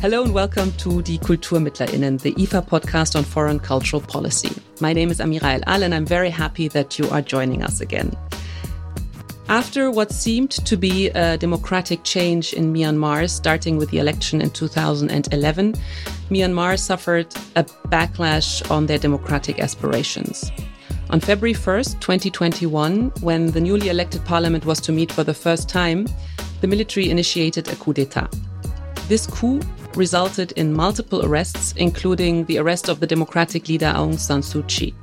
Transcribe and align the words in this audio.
Hello 0.00 0.22
and 0.22 0.32
welcome 0.32 0.72
to 0.78 1.02
Die 1.02 1.18
KulturmittlerInnen, 1.18 2.18
the 2.22 2.32
IFA 2.32 2.66
podcast 2.66 3.14
on 3.16 3.22
foreign 3.22 3.58
cultural 3.58 4.00
policy. 4.00 4.50
My 4.80 4.94
name 4.94 5.10
is 5.10 5.18
Amira 5.18 5.56
El 5.56 5.60
Al, 5.66 5.82
and 5.82 5.94
I'm 5.94 6.06
very 6.06 6.30
happy 6.30 6.68
that 6.68 6.98
you 6.98 7.06
are 7.10 7.20
joining 7.20 7.62
us 7.62 7.82
again. 7.82 8.16
After 9.50 9.90
what 9.90 10.10
seemed 10.10 10.52
to 10.52 10.78
be 10.78 11.10
a 11.10 11.36
democratic 11.36 12.02
change 12.02 12.54
in 12.54 12.72
Myanmar, 12.72 13.28
starting 13.28 13.76
with 13.76 13.90
the 13.90 13.98
election 13.98 14.40
in 14.40 14.48
2011, 14.48 15.74
Myanmar 16.30 16.78
suffered 16.78 17.26
a 17.56 17.64
backlash 17.64 18.70
on 18.70 18.86
their 18.86 18.98
democratic 18.98 19.60
aspirations. 19.60 20.50
On 21.10 21.20
February 21.20 21.52
1st, 21.52 22.00
2021, 22.00 23.10
when 23.20 23.50
the 23.50 23.60
newly 23.60 23.90
elected 23.90 24.24
parliament 24.24 24.64
was 24.64 24.80
to 24.80 24.92
meet 24.92 25.12
for 25.12 25.24
the 25.24 25.34
first 25.34 25.68
time, 25.68 26.06
the 26.62 26.66
military 26.66 27.10
initiated 27.10 27.68
a 27.68 27.76
coup 27.76 27.92
d'etat. 27.92 28.30
This 29.06 29.26
coup 29.26 29.60
resulted 29.94 30.52
in 30.52 30.72
multiple 30.72 31.24
arrests, 31.24 31.72
including 31.76 32.44
the 32.44 32.58
arrest 32.58 32.88
of 32.88 33.00
the 33.00 33.06
democratic 33.06 33.68
leader 33.68 33.92
Aung 33.94 34.18
San 34.18 34.40
Suu 34.40 34.66
Kyi. 34.68 34.94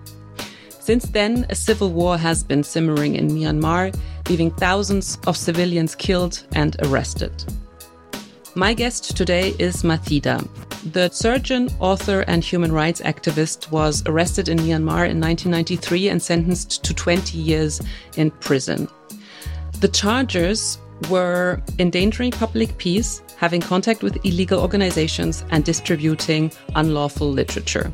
Since 0.80 1.08
then, 1.08 1.46
a 1.50 1.55
civil 1.55 1.91
war 1.91 2.18
has 2.18 2.44
been 2.44 2.63
simmering 2.63 3.16
in 3.16 3.27
Myanmar, 3.27 3.94
leaving 4.30 4.52
thousands 4.52 5.18
of 5.27 5.36
civilians 5.36 5.96
killed 5.96 6.44
and 6.54 6.77
arrested. 6.84 7.44
My 8.55 8.73
guest 8.73 9.16
today 9.16 9.54
is 9.60 9.84
Ma 9.84 9.98
Thida. 9.98 10.48
The 10.94 11.10
surgeon, 11.10 11.70
author, 11.80 12.22
and 12.22 12.44
human 12.44 12.72
rights 12.72 13.02
activist 13.02 13.70
was 13.70 14.02
arrested 14.05 14.48
in 14.48 14.58
Myanmar 14.60 15.10
in 15.10 15.20
1993 15.20 16.10
and 16.10 16.22
sentenced 16.22 16.84
to 16.85 16.94
20 16.94 17.38
years 17.38 17.82
in 18.16 18.32
prison. 18.32 18.88
The 19.82 19.90
charges 19.90 20.80
were 21.10 21.62
endangering 21.77 22.32
public 22.32 22.77
peace, 22.77 23.21
having 23.38 23.62
contact 23.62 24.04
with 24.04 24.24
illegal 24.26 24.60
organizations, 24.60 25.46
and 25.52 25.63
distributing 25.63 26.52
unlawful 26.76 27.32
literature. 27.32 27.91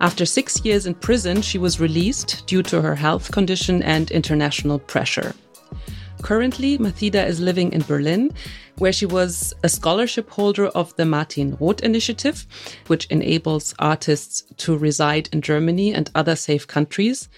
After 0.00 0.26
six 0.26 0.62
years 0.64 0.86
in 0.86 0.94
prison, 0.94 1.40
she 1.40 1.58
was 1.58 1.80
released 1.80 2.46
due 2.46 2.62
to 2.64 2.82
her 2.82 2.94
health 2.94 3.32
condition 3.32 3.82
and 3.82 4.10
international 4.10 4.78
pressure. 4.78 5.34
Currently, 6.22 6.78
Ma 6.78 6.88
Thida 6.90 7.26
is 7.26 7.40
living 7.40 7.72
in 7.72 7.82
Berlin, 7.82 8.32
where 8.78 8.92
she 8.92 9.06
was 9.06 9.54
a 9.62 9.68
scholarship 9.68 10.28
holder 10.28 10.66
of 10.66 10.94
the 10.96 11.04
Martin 11.06 11.56
Roth 11.60 11.80
Initiative, 11.82 12.46
which 12.88 13.06
enables 13.06 13.74
artists 13.78 14.42
to 14.58 14.76
reside 14.76 15.28
in 15.32 15.40
Germany 15.40 15.94
and 15.94 16.10
other 16.14 16.36
safe 16.36 16.66
countries. 16.66 17.28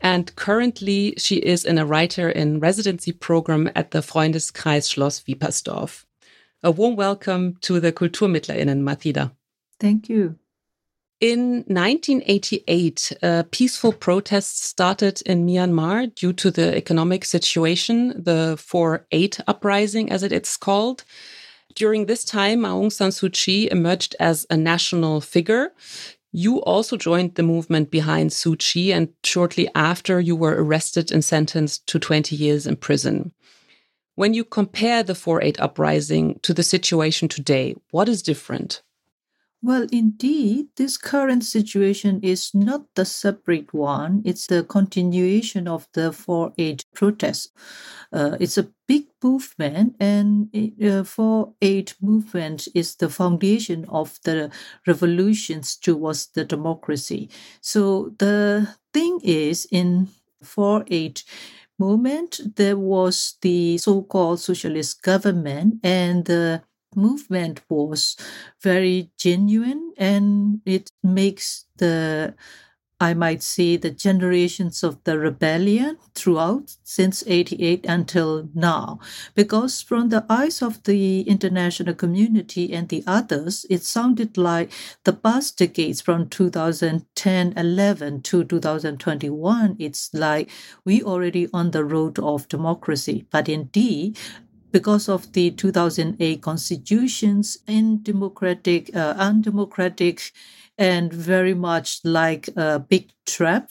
And 0.00 0.34
currently, 0.36 1.14
she 1.18 1.36
is 1.36 1.64
in 1.64 1.78
a 1.78 1.86
writer 1.86 2.30
in 2.30 2.60
residency 2.60 3.12
program 3.12 3.70
at 3.74 3.90
the 3.90 4.00
Freundeskreis 4.00 4.88
Schloss 4.88 5.24
Wiepersdorf. 5.26 6.04
A 6.60 6.72
warm 6.72 6.96
welcome 6.96 7.56
to 7.60 7.78
the 7.78 7.92
KulturmittlerInnen, 7.92 8.80
Ma 8.80 8.96
Thida. 8.96 9.30
Thank 9.78 10.08
you. 10.08 10.38
In 11.20 11.64
1988, 11.68 13.12
uh, 13.22 13.44
peaceful 13.52 13.92
protests 13.92 14.64
started 14.64 15.22
in 15.22 15.46
Myanmar 15.46 16.12
due 16.12 16.32
to 16.32 16.50
the 16.50 16.76
economic 16.76 17.24
situation, 17.24 18.12
the 18.20 18.56
4 18.58 19.06
8 19.12 19.40
uprising, 19.46 20.10
as 20.10 20.24
it 20.24 20.32
is 20.32 20.56
called. 20.56 21.04
During 21.76 22.06
this 22.06 22.24
time, 22.24 22.62
Aung 22.62 22.90
San 22.90 23.10
Suu 23.10 23.32
Kyi 23.32 23.70
emerged 23.70 24.16
as 24.18 24.44
a 24.50 24.56
national 24.56 25.20
figure. 25.20 25.72
You 26.32 26.60
also 26.62 26.96
joined 26.96 27.36
the 27.36 27.44
movement 27.44 27.92
behind 27.92 28.30
Suu 28.30 28.58
Kyi, 28.58 28.92
and 28.92 29.10
shortly 29.22 29.68
after, 29.76 30.18
you 30.18 30.34
were 30.34 30.60
arrested 30.60 31.12
and 31.12 31.24
sentenced 31.24 31.86
to 31.86 32.00
20 32.00 32.34
years 32.34 32.66
in 32.66 32.74
prison. 32.76 33.32
When 34.18 34.34
you 34.34 34.42
compare 34.42 35.04
the 35.04 35.14
4 35.14 35.44
8 35.44 35.60
uprising 35.60 36.40
to 36.42 36.52
the 36.52 36.64
situation 36.64 37.28
today, 37.28 37.76
what 37.92 38.08
is 38.08 38.20
different? 38.20 38.82
Well, 39.62 39.86
indeed, 39.92 40.66
this 40.74 40.96
current 40.98 41.44
situation 41.44 42.18
is 42.24 42.50
not 42.52 42.82
the 42.96 43.04
separate 43.04 43.72
one. 43.72 44.22
It's 44.24 44.48
the 44.48 44.64
continuation 44.64 45.68
of 45.68 45.86
the 45.92 46.10
4 46.12 46.52
8 46.58 46.84
protest. 46.96 47.52
Uh, 48.12 48.36
it's 48.40 48.58
a 48.58 48.68
big 48.88 49.04
movement, 49.22 49.94
and 50.00 50.50
uh, 50.82 51.04
4 51.04 51.54
8 51.62 51.94
movement 52.02 52.66
is 52.74 52.96
the 52.96 53.08
foundation 53.08 53.84
of 53.88 54.18
the 54.24 54.50
revolutions 54.84 55.76
towards 55.76 56.26
the 56.34 56.44
democracy. 56.44 57.30
So 57.60 58.16
the 58.18 58.74
thing 58.92 59.20
is, 59.22 59.68
in 59.70 60.08
4 60.42 60.84
8, 60.88 61.22
movement, 61.78 62.40
there 62.56 62.76
was 62.76 63.36
the 63.42 63.78
so 63.78 64.02
called 64.02 64.40
socialist 64.40 65.02
government, 65.02 65.80
and 65.82 66.24
the 66.24 66.62
movement 66.96 67.60
was 67.68 68.16
very 68.62 69.10
genuine 69.18 69.92
and 69.98 70.60
it 70.64 70.90
makes 71.02 71.66
the 71.76 72.34
I 73.00 73.14
might 73.14 73.44
say 73.44 73.76
the 73.76 73.90
generations 73.92 74.82
of 74.82 75.02
the 75.04 75.18
rebellion 75.18 75.98
throughout 76.16 76.76
since 76.82 77.22
88 77.28 77.86
until 77.86 78.48
now. 78.54 78.98
Because 79.36 79.80
from 79.80 80.08
the 80.08 80.26
eyes 80.28 80.62
of 80.62 80.82
the 80.82 81.20
international 81.22 81.94
community 81.94 82.72
and 82.72 82.88
the 82.88 83.04
others, 83.06 83.64
it 83.70 83.84
sounded 83.84 84.36
like 84.36 84.72
the 85.04 85.12
past 85.12 85.58
decades 85.58 86.00
from 86.00 86.28
2010 86.28 87.52
11 87.56 88.22
to 88.22 88.42
2021, 88.42 89.76
it's 89.78 90.12
like 90.12 90.50
we 90.84 91.00
already 91.00 91.48
on 91.52 91.70
the 91.70 91.84
road 91.84 92.18
of 92.18 92.48
democracy. 92.48 93.26
But 93.30 93.48
indeed, 93.48 94.18
because 94.72 95.08
of 95.08 95.32
the 95.32 95.50
2008 95.52 96.42
constitutions 96.42 97.58
in 97.66 98.02
democratic, 98.02 98.94
uh, 98.94 99.14
undemocratic, 99.16 100.32
and 100.78 101.12
very 101.12 101.54
much 101.54 102.00
like 102.04 102.48
a 102.56 102.78
big 102.78 103.10
trap. 103.26 103.70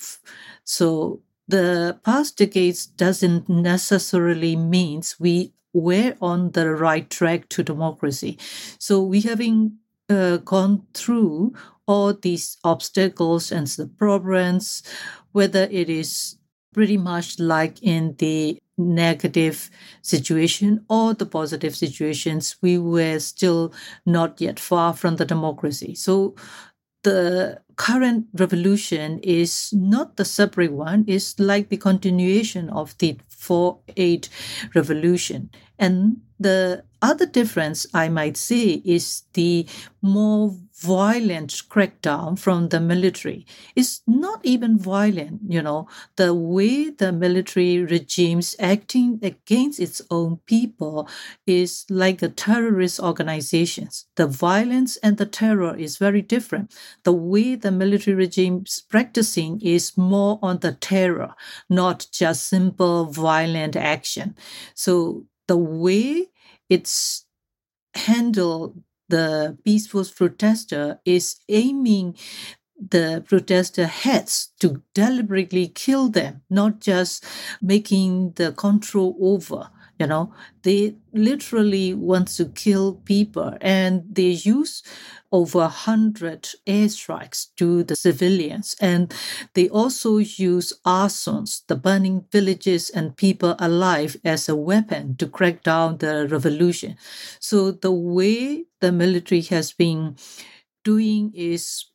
So 0.63 1.21
the 1.47 1.97
past 2.03 2.37
decades 2.37 2.85
doesn't 2.85 3.47
necessarily 3.49 4.55
means 4.55 5.15
we 5.19 5.53
were 5.73 6.15
on 6.21 6.51
the 6.51 6.69
right 6.71 7.09
track 7.09 7.49
to 7.49 7.63
democracy. 7.63 8.37
So 8.79 9.01
we 9.01 9.21
having 9.21 9.77
uh, 10.09 10.37
gone 10.37 10.83
through 10.93 11.53
all 11.87 12.13
these 12.13 12.57
obstacles 12.63 13.51
and 13.51 13.67
the 13.67 13.87
problems, 13.87 14.83
whether 15.31 15.67
it 15.71 15.89
is 15.89 16.37
pretty 16.73 16.97
much 16.97 17.39
like 17.39 17.81
in 17.81 18.15
the 18.17 18.61
negative 18.77 19.69
situation 20.01 20.85
or 20.89 21.13
the 21.13 21.25
positive 21.25 21.75
situations, 21.75 22.55
we 22.61 22.77
were 22.77 23.19
still 23.19 23.73
not 24.05 24.39
yet 24.39 24.59
far 24.59 24.93
from 24.93 25.15
the 25.15 25.25
democracy. 25.25 25.95
So 25.95 26.35
the 27.03 27.61
current 27.75 28.27
revolution 28.33 29.19
is 29.19 29.69
not 29.71 30.17
the 30.17 30.25
separate 30.25 30.73
one, 30.73 31.05
it's 31.07 31.39
like 31.39 31.69
the 31.69 31.77
continuation 31.77 32.69
of 32.69 32.97
the 32.97 33.17
4 33.29 33.79
8 33.95 34.29
revolution. 34.73 35.49
And 35.79 36.21
the 36.39 36.83
other 37.01 37.25
difference 37.25 37.85
I 37.93 38.09
might 38.09 38.37
say 38.37 38.81
is 38.83 39.23
the 39.33 39.67
more 40.01 40.55
violent 40.79 41.51
crackdown 41.69 42.37
from 42.37 42.69
the 42.69 42.79
military. 42.79 43.45
It's 43.75 44.01
not 44.07 44.39
even 44.43 44.77
violent, 44.77 45.41
you 45.47 45.61
know, 45.61 45.87
the 46.15 46.33
way 46.33 46.89
the 46.89 47.11
military 47.11 47.79
regimes 47.83 48.55
acting 48.59 49.19
against 49.23 49.79
its 49.79 50.01
own 50.11 50.37
people 50.45 51.09
is 51.45 51.85
like 51.89 52.19
the 52.19 52.29
terrorist 52.29 52.99
organizations. 52.99 54.05
The 54.15 54.27
violence 54.27 54.97
and 54.97 55.17
the 55.17 55.25
terror 55.25 55.75
is 55.75 55.97
very 55.97 56.21
different. 56.21 56.75
The 57.03 57.13
way 57.13 57.55
the 57.55 57.71
military 57.71 58.15
regimes 58.15 58.83
practicing 58.87 59.59
is 59.61 59.97
more 59.97 60.39
on 60.41 60.59
the 60.59 60.73
terror, 60.73 61.33
not 61.69 62.07
just 62.11 62.47
simple 62.47 63.05
violent 63.05 63.75
action. 63.75 64.35
So 64.75 65.25
the 65.47 65.57
way 65.57 66.27
it's 66.69 67.25
handled 67.95 68.81
the 69.09 69.57
peaceful 69.65 70.05
protester 70.05 70.99
is 71.05 71.37
aiming 71.49 72.15
the 72.79 73.23
protester 73.27 73.87
heads 73.87 74.51
to 74.59 74.83
deliberately 74.93 75.67
kill 75.67 76.09
them, 76.09 76.41
not 76.49 76.79
just 76.81 77.25
making 77.61 78.33
the 78.33 78.51
control 78.53 79.17
over. 79.21 79.69
You 79.99 80.05
know, 80.07 80.33
they 80.61 80.95
literally 81.11 81.93
want 81.93 82.27
to 82.37 82.45
kill 82.45 82.95
people 83.05 83.57
and 83.61 84.03
they 84.11 84.29
use 84.29 84.83
over 85.31 85.59
100 85.59 86.49
airstrikes 86.67 87.47
to 87.57 87.83
the 87.83 87.95
civilians. 87.95 88.75
And 88.79 89.13
they 89.55 89.69
also 89.69 90.17
use 90.17 90.73
arsons, 90.85 91.63
the 91.67 91.75
burning 91.75 92.25
villages 92.31 92.89
and 92.91 93.17
people 93.17 93.55
alive, 93.59 94.17
as 94.23 94.47
a 94.47 94.55
weapon 94.55 95.15
to 95.17 95.27
crack 95.27 95.63
down 95.63 95.97
the 95.97 96.27
revolution. 96.29 96.95
So 97.39 97.71
the 97.71 97.91
way 97.91 98.65
the 98.79 98.91
military 98.91 99.41
has 99.41 99.71
been 99.73 100.15
doing 100.83 101.31
is 101.35 101.85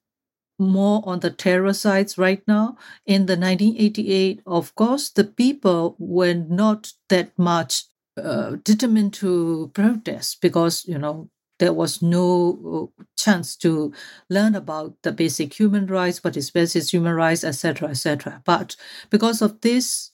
more 0.58 1.02
on 1.06 1.20
the 1.20 1.30
terror 1.30 1.72
sides 1.72 2.18
right 2.18 2.42
now. 2.46 2.76
In 3.06 3.26
the 3.26 3.36
1988, 3.36 4.42
of 4.46 4.74
course, 4.74 5.10
the 5.10 5.24
people 5.24 5.96
were 5.98 6.34
not 6.34 6.92
that 7.08 7.36
much 7.38 7.84
uh, 8.16 8.56
determined 8.64 9.14
to 9.14 9.70
protest 9.74 10.40
because, 10.40 10.84
you 10.86 10.98
know, 10.98 11.28
there 11.58 11.72
was 11.72 12.02
no 12.02 12.90
uh, 12.98 13.02
chance 13.16 13.56
to 13.56 13.92
learn 14.28 14.54
about 14.54 14.96
the 15.02 15.12
basic 15.12 15.58
human 15.58 15.86
rights, 15.86 16.24
what 16.24 16.36
is 16.36 16.50
basic 16.50 16.88
human 16.88 17.14
rights, 17.14 17.44
etc., 17.44 17.88
etc. 17.90 18.42
But 18.44 18.76
because 19.10 19.40
of 19.42 19.60
this 19.60 20.10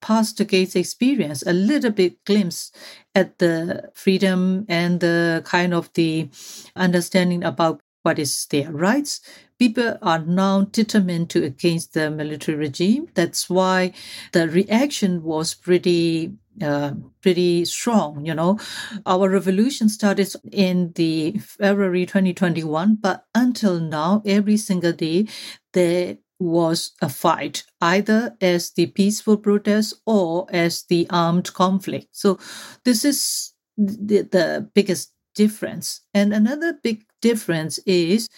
past 0.00 0.36
decades 0.36 0.74
experience, 0.76 1.42
a 1.46 1.52
little 1.52 1.90
bit 1.90 2.24
glimpse 2.24 2.72
at 3.14 3.38
the 3.38 3.90
freedom 3.94 4.66
and 4.68 5.00
the 5.00 5.42
kind 5.46 5.72
of 5.72 5.92
the 5.94 6.28
understanding 6.76 7.44
about 7.44 7.80
what 8.02 8.18
is 8.18 8.46
their 8.46 8.70
rights. 8.72 9.20
People 9.58 9.96
are 10.02 10.18
now 10.18 10.62
determined 10.62 11.30
to 11.30 11.44
against 11.44 11.94
the 11.94 12.10
military 12.10 12.56
regime. 12.58 13.08
That's 13.14 13.48
why 13.48 13.92
the 14.32 14.48
reaction 14.48 15.22
was 15.22 15.54
pretty 15.54 16.32
uh, 16.60 16.92
pretty 17.22 17.64
strong. 17.64 18.24
You 18.26 18.34
know, 18.34 18.58
our 19.06 19.28
revolution 19.28 19.88
started 19.88 20.32
in 20.50 20.92
the 20.94 21.32
February 21.38 22.06
2021, 22.06 22.96
but 23.00 23.24
until 23.34 23.80
now, 23.80 24.22
every 24.26 24.56
single 24.56 24.92
day 24.92 25.26
there 25.72 26.18
was 26.38 26.92
a 27.00 27.08
fight, 27.08 27.64
either 27.80 28.36
as 28.40 28.72
the 28.72 28.86
peaceful 28.86 29.36
protest 29.36 29.94
or 30.06 30.46
as 30.50 30.82
the 30.88 31.06
armed 31.10 31.52
conflict. 31.54 32.08
So 32.12 32.38
this 32.84 33.04
is 33.04 33.52
the, 33.76 34.22
the 34.22 34.68
biggest 34.74 35.12
difference. 35.34 36.00
And 36.12 36.32
another 36.34 36.74
big 36.82 37.04
difference 37.20 37.78
is 37.86 38.28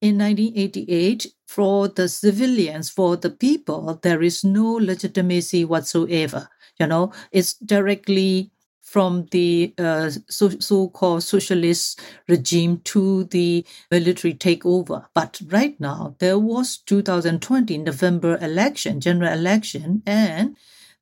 in 0.00 0.18
1988, 0.18 1.26
for 1.48 1.88
the 1.88 2.08
civilians, 2.08 2.90
for 2.90 3.16
the 3.16 3.30
people, 3.30 3.98
there 4.02 4.22
is 4.22 4.44
no 4.44 4.72
legitimacy 4.72 5.64
whatsoever. 5.64 6.48
You 6.78 6.86
know, 6.86 7.12
it's 7.32 7.54
directly 7.54 8.50
from 8.82 9.26
the 9.30 9.74
uh, 9.78 10.10
so, 10.28 10.88
called 10.88 11.22
socialist 11.22 12.00
regime 12.28 12.80
to 12.84 13.24
the 13.24 13.64
military 13.90 14.34
takeover. 14.34 15.06
But 15.14 15.40
right 15.46 15.78
now, 15.80 16.16
there 16.18 16.38
was 16.38 16.78
2020 16.78 17.78
November 17.78 18.36
election, 18.40 19.00
general 19.00 19.32
election, 19.32 20.02
and 20.06 20.56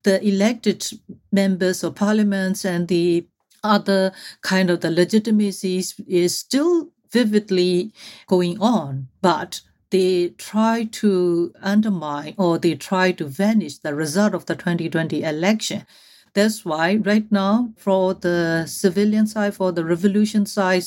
the 0.05 0.23
elected 0.27 0.87
members 1.31 1.83
of 1.85 1.95
parliaments 1.95 2.65
and 2.65 2.89
the 2.89 3.27
other 3.65 4.13
kind 4.43 4.71
of 4.71 4.81
the 4.81 4.91
legitimacy 4.91 5.85
is 6.09 6.37
still 6.37 6.89
vividly 7.11 7.93
going 8.27 8.61
on, 8.61 9.09
but 9.21 9.61
they 9.93 10.31
try 10.31 10.89
to 10.91 11.53
undermine 11.63 12.35
or 12.39 12.59
they 12.59 12.75
try 12.75 13.13
to 13.13 13.27
vanish 13.27 13.79
the 13.79 13.95
result 13.95 14.35
of 14.35 14.47
the 14.47 14.57
2020 14.57 15.23
election. 15.23 15.87
That's 16.35 16.65
why 16.65 16.97
right 16.97 17.31
now, 17.31 17.75
for 17.77 18.15
the 18.15 18.65
civilian 18.67 19.27
side, 19.27 19.55
for 19.55 19.71
the 19.71 19.85
revolution 19.85 20.47
side, 20.47 20.85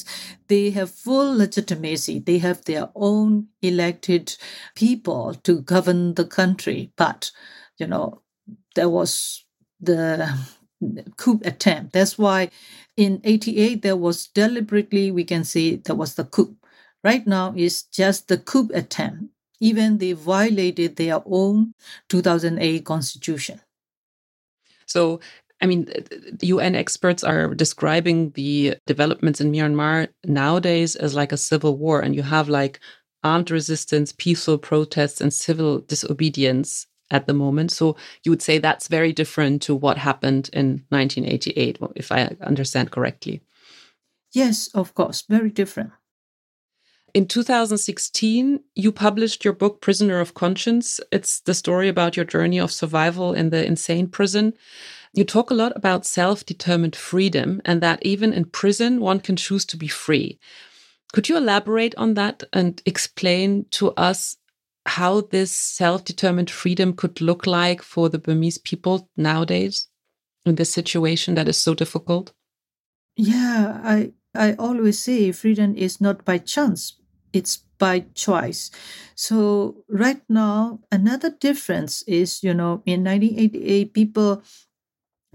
they 0.48 0.72
have 0.72 0.90
full 0.90 1.38
legitimacy. 1.38 2.18
They 2.18 2.40
have 2.40 2.66
their 2.66 2.90
own 2.96 3.50
elected 3.62 4.36
people 4.76 5.36
to 5.44 5.62
govern 5.62 6.16
the 6.16 6.26
country. 6.26 6.92
But, 6.98 7.32
you 7.78 7.86
know, 7.86 8.24
there 8.74 8.90
was 8.90 9.46
the 9.80 10.36
coup 11.18 11.42
attempt. 11.46 11.94
That's 11.94 12.18
why 12.18 12.50
in 12.98 13.22
88 13.24 13.84
there 13.84 13.98
was 13.98 14.26
deliberately 14.26 15.12
we 15.12 15.26
can 15.26 15.44
say 15.44 15.76
there 15.76 15.96
was 15.96 16.16
the 16.16 16.24
coup. 16.26 16.58
Right 17.06 17.28
now 17.28 17.54
is 17.56 17.84
just 17.84 18.28
the 18.28 18.38
coup 18.38 18.72
attempt. 18.74 19.26
Even 19.62 20.00
they 20.00 20.14
violated 20.14 20.96
their 20.96 21.22
own 21.26 21.74
2008 22.10 22.84
constitution. 22.84 23.62
So 24.88 25.20
I 25.62 25.68
mean, 25.68 25.88
UN 26.42 26.76
experts 26.76 27.24
are 27.24 27.54
describing 27.54 28.32
the 28.32 28.76
developments 28.86 29.40
in 29.40 29.52
Myanmar 29.52 30.10
nowadays 30.26 30.96
as 30.96 31.16
like 31.16 31.32
a 31.32 31.38
civil 31.38 31.78
war, 31.78 32.02
and 32.02 32.16
you 32.16 32.24
have 32.24 32.50
like 32.50 32.80
armed 33.24 33.50
resistance, 33.52 34.12
peaceful 34.12 34.58
protests, 34.58 35.22
and 35.22 35.34
civil 35.34 35.80
disobedience 35.80 36.88
at 37.12 37.28
the 37.28 37.34
moment. 37.34 37.72
So 37.72 37.96
you 38.24 38.32
would 38.32 38.42
say 38.42 38.58
that's 38.58 38.88
very 38.88 39.14
different 39.14 39.62
to 39.64 39.76
what 39.76 39.98
happened 39.98 40.50
in 40.52 40.84
1988, 40.90 41.80
if 41.96 42.12
I 42.12 42.36
understand 42.42 42.92
correctly. 42.92 43.42
Yes, 44.34 44.70
of 44.74 44.94
course, 44.94 45.24
very 45.30 45.52
different. 45.52 45.92
In 47.16 47.28
2016, 47.28 48.60
you 48.76 48.92
published 48.92 49.46
your 49.46 49.54
book, 49.54 49.80
Prisoner 49.80 50.20
of 50.20 50.34
Conscience. 50.34 51.00
It's 51.14 51.40
the 51.40 51.54
story 51.54 51.88
about 51.88 52.18
your 52.18 52.26
journey 52.26 52.60
of 52.60 52.74
survival 52.74 53.34
in 53.34 53.52
the 53.52 53.66
insane 53.66 54.10
prison. 54.10 54.54
You 55.14 55.24
talk 55.24 55.50
a 55.50 55.54
lot 55.54 55.72
about 55.78 56.06
self 56.06 56.46
determined 56.46 56.94
freedom 56.94 57.62
and 57.64 57.80
that 57.80 58.06
even 58.06 58.34
in 58.34 58.44
prison, 58.44 59.00
one 59.00 59.22
can 59.22 59.38
choose 59.38 59.64
to 59.68 59.78
be 59.78 59.88
free. 59.88 60.40
Could 61.14 61.30
you 61.30 61.38
elaborate 61.38 61.96
on 61.96 62.16
that 62.16 62.44
and 62.52 62.82
explain 62.86 63.68
to 63.72 63.92
us 63.92 64.36
how 64.86 65.22
this 65.22 65.54
self-determined 65.54 66.52
freedom 66.52 66.92
could 66.92 67.22
look 67.22 67.48
like 67.48 67.82
for 67.82 68.10
the 68.10 68.20
Burmese 68.20 68.58
people 68.58 69.10
nowadays 69.16 69.88
in 70.46 70.56
this 70.56 70.74
situation 70.74 71.36
that 71.36 71.48
is 71.48 71.58
so 71.58 71.74
difficult? 71.74 72.34
Yeah, 73.16 73.80
I 73.86 74.12
I 74.36 74.54
always 74.56 75.00
say 75.00 75.32
freedom 75.32 75.76
is 75.78 76.02
not 76.02 76.26
by 76.26 76.40
chance, 76.40 76.98
it's 77.36 77.58
by 77.78 78.06
choice. 78.16 78.72
So 79.16 79.84
right 79.90 80.22
now, 80.30 80.80
another 80.92 81.30
difference 81.30 82.02
is, 82.04 82.42
you 82.44 82.54
know, 82.54 82.82
in 82.86 83.04
1988, 83.04 83.94
people 83.94 84.42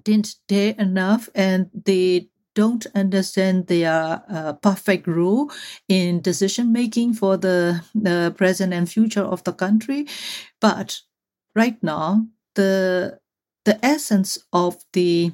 didn't 0.04 0.36
dare 0.48 0.74
enough 0.78 1.28
and 1.34 1.70
they 1.74 2.28
don't 2.54 2.86
understand 2.94 3.66
their 3.68 4.22
uh, 4.28 4.54
perfect 4.54 5.06
role 5.06 5.50
in 5.88 6.20
decision 6.20 6.72
making 6.72 7.14
for 7.14 7.36
the, 7.36 7.84
the 7.94 8.34
present 8.36 8.72
and 8.72 8.90
future 8.90 9.22
of 9.22 9.44
the 9.44 9.52
country. 9.52 10.06
But 10.60 11.00
right 11.54 11.82
now, 11.82 12.26
the 12.54 13.18
the 13.66 13.84
essence 13.84 14.38
of 14.52 14.78
the 14.94 15.32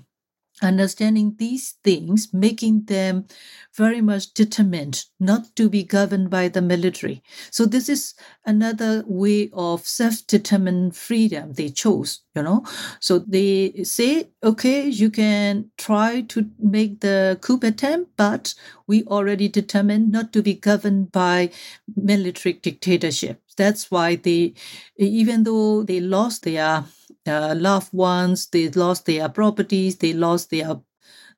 understanding 0.62 1.34
these 1.38 1.74
things, 1.84 2.32
making 2.32 2.84
them 2.84 3.26
very 3.74 4.00
much 4.00 4.32
determined 4.32 5.04
not 5.20 5.54
to 5.56 5.68
be 5.68 5.82
governed 5.82 6.30
by 6.30 6.48
the 6.48 6.62
military. 6.62 7.22
So 7.50 7.66
this 7.66 7.88
is 7.88 8.14
another 8.46 9.04
way 9.06 9.50
of 9.52 9.86
self-determined 9.86 10.96
freedom 10.96 11.52
they 11.52 11.68
chose, 11.68 12.20
you 12.34 12.42
know. 12.42 12.64
So 13.00 13.18
they 13.18 13.84
say, 13.84 14.30
okay, 14.42 14.88
you 14.88 15.10
can 15.10 15.70
try 15.76 16.22
to 16.22 16.48
make 16.58 17.00
the 17.00 17.38
coup 17.42 17.60
attempt, 17.62 18.12
but 18.16 18.54
we 18.86 19.04
already 19.04 19.48
determined 19.48 20.10
not 20.10 20.32
to 20.32 20.42
be 20.42 20.54
governed 20.54 21.12
by 21.12 21.50
military 21.96 22.54
dictatorship. 22.54 23.42
That's 23.56 23.90
why 23.90 24.16
they, 24.16 24.54
even 24.96 25.44
though 25.44 25.82
they 25.82 26.00
lost 26.00 26.44
their 26.44 26.84
loved 27.26 27.92
ones, 27.92 28.48
they 28.48 28.68
lost 28.70 29.06
their 29.06 29.28
properties, 29.28 29.96
they 29.96 30.12
lost 30.12 30.50
their 30.50 30.80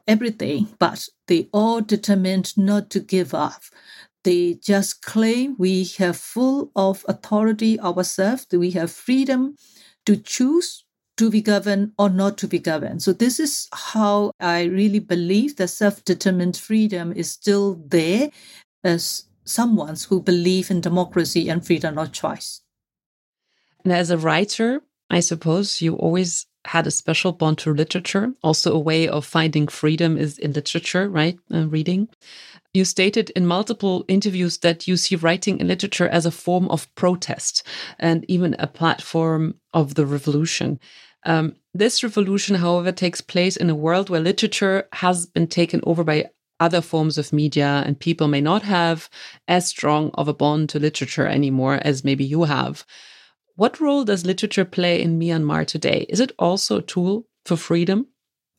everything, 0.07 0.69
but 0.79 1.09
they 1.27 1.49
all 1.53 1.81
determined 1.81 2.57
not 2.57 2.91
to 2.91 3.01
give 3.01 3.35
up. 3.35 3.63
They 4.25 4.55
just 4.55 5.03
claim 5.03 5.55
we 5.59 5.85
have 5.99 6.17
full 6.17 6.71
of 6.75 7.05
authority 7.09 7.79
ourselves, 7.81 8.47
we 8.53 8.71
have 8.73 8.91
freedom 8.91 9.57
to 10.07 10.17
choose 10.17 10.85
to 11.19 11.31
be 11.31 11.43
governed 11.43 11.93
or 11.99 12.09
not 12.09 12.39
to 12.39 12.49
be 12.49 12.59
governed. 12.59 13.03
So 13.03 13.13
this 13.13 13.41
is 13.41 13.69
how 13.73 14.33
I 14.41 14.65
really 14.65 15.01
believe 15.01 15.57
that 15.57 15.69
self-determined 15.69 16.57
freedom 16.57 17.13
is 17.13 17.31
still 17.31 17.75
there 17.87 18.31
as 18.85 19.25
someone 19.45 19.97
who 20.09 20.23
believe 20.23 20.71
in 20.71 20.81
democracy 20.81 21.49
and 21.49 21.67
freedom 21.67 21.99
of 21.99 22.13
choice. 22.13 22.63
And 23.85 23.93
as 23.93 24.11
a 24.11 24.19
writer, 24.19 24.83
I 25.11 25.21
suppose 25.21 25.81
you 25.81 25.95
always 25.95 26.47
had 26.67 26.87
a 26.87 26.91
special 26.91 27.33
bond 27.33 27.59
to 27.59 27.73
literature. 27.73 28.35
Also, 28.43 28.75
a 28.75 28.79
way 28.79 29.09
of 29.09 29.25
finding 29.25 29.69
freedom 29.69 30.19
is 30.19 30.39
in 30.39 30.53
literature, 30.53 31.09
right? 31.09 31.39
Uh, 31.53 31.67
reading. 31.67 32.09
You 32.75 32.85
stated 32.85 33.31
in 33.31 33.47
multiple 33.47 34.05
interviews 34.09 34.59
that 34.59 34.87
you 34.87 34.97
see 34.99 35.17
writing 35.17 35.61
in 35.61 35.69
literature 35.69 36.09
as 36.09 36.27
a 36.27 36.31
form 36.31 36.69
of 36.69 36.95
protest 36.95 37.67
and 37.99 38.25
even 38.29 38.55
a 38.59 38.67
platform 38.67 39.55
of 39.73 39.95
the 39.95 40.05
revolution. 40.05 40.79
Um, 41.25 41.57
this 41.73 42.03
revolution, 42.03 42.57
however, 42.57 42.93
takes 42.93 43.21
place 43.21 43.57
in 43.57 43.71
a 43.71 43.75
world 43.75 44.11
where 44.11 44.21
literature 44.21 44.89
has 44.93 45.27
been 45.27 45.47
taken 45.47 45.81
over 45.85 46.05
by 46.05 46.27
other 46.61 46.81
forms 46.81 47.17
of 47.17 47.33
media, 47.33 47.83
and 47.87 47.99
people 47.99 48.29
may 48.29 48.41
not 48.41 48.63
have 48.63 49.09
as 49.47 49.69
strong 49.69 50.11
of 50.15 50.29
a 50.29 50.35
bond 50.35 50.69
to 50.71 50.79
literature 50.79 51.27
anymore 51.27 51.79
as 51.83 52.05
maybe 52.05 52.25
you 52.25 52.45
have. 52.45 52.85
What 53.59 53.81
role 53.81 54.05
does 54.05 54.25
literature 54.25 54.65
play 54.65 55.03
in 55.03 55.19
Myanmar 55.19 55.67
today? 55.67 56.07
Is 56.09 56.21
it 56.21 56.31
also 56.39 56.79
a 56.79 56.83
tool 56.83 57.27
for 57.45 57.57
freedom? 57.57 58.07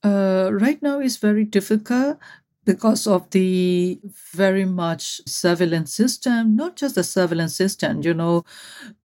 Uh, 0.04 0.50
right 0.52 0.82
now, 0.82 1.00
it's 1.00 1.16
very 1.16 1.46
difficult 1.46 2.18
because 2.66 3.08
of 3.08 3.30
the 3.30 3.98
very 4.34 4.66
much 4.66 5.22
surveillance 5.26 5.94
system, 5.94 6.54
not 6.54 6.76
just 6.76 6.96
the 6.96 7.06
surveillance 7.06 7.56
system, 7.56 8.02
you 8.02 8.14
know, 8.14 8.44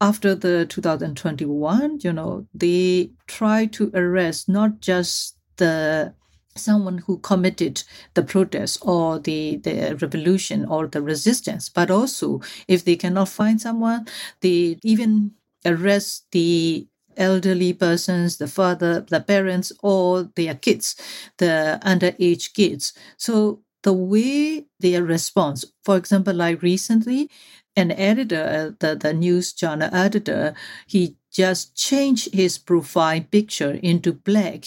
after 0.02 0.34
the 0.34 0.66
2021, 0.66 2.00
you 2.02 2.12
know, 2.12 2.48
they 2.56 3.12
try 3.28 3.68
to 3.68 3.92
arrest 3.94 4.50
not 4.50 4.82
just 4.82 5.38
the 5.58 6.16
someone 6.56 7.00
who 7.00 7.20
committed 7.20 7.84
the 8.16 8.24
protest 8.24 8.80
or 8.82 9.20
the, 9.20 9.58
the 9.58 9.96
revolution 10.02 10.66
or 10.66 10.88
the 10.88 11.04
resistance, 11.04 11.70
but 11.70 11.92
also 11.92 12.42
if 12.68 12.84
they 12.84 12.96
cannot 12.96 13.30
find 13.30 13.62
someone, 13.62 14.08
they 14.42 14.80
even 14.84 15.32
arrest 15.66 16.26
the 16.32 16.88
elderly 17.16 17.74
persons, 17.74 18.38
the 18.38 18.48
father, 18.48 19.02
the 19.02 19.22
parents, 19.22 19.72
or 19.82 20.30
their 20.36 20.56
kids, 20.56 20.96
the 21.38 21.80
underage 21.84 22.54
kids. 22.54 22.94
So 23.18 23.62
the 23.84 23.94
way 23.94 24.66
their 24.80 25.04
response, 25.04 25.66
for 25.84 25.98
example, 25.98 26.34
like 26.34 26.62
recently, 26.62 27.30
an 27.76 27.92
editor, 27.92 28.76
the, 28.80 28.96
the 28.96 29.14
news 29.14 29.54
journal 29.54 29.94
editor, 29.94 30.56
he 30.88 31.18
just 31.32 31.76
changed 31.76 32.34
his 32.34 32.58
profile 32.58 33.22
picture 33.32 33.72
into 33.82 34.14
black 34.14 34.66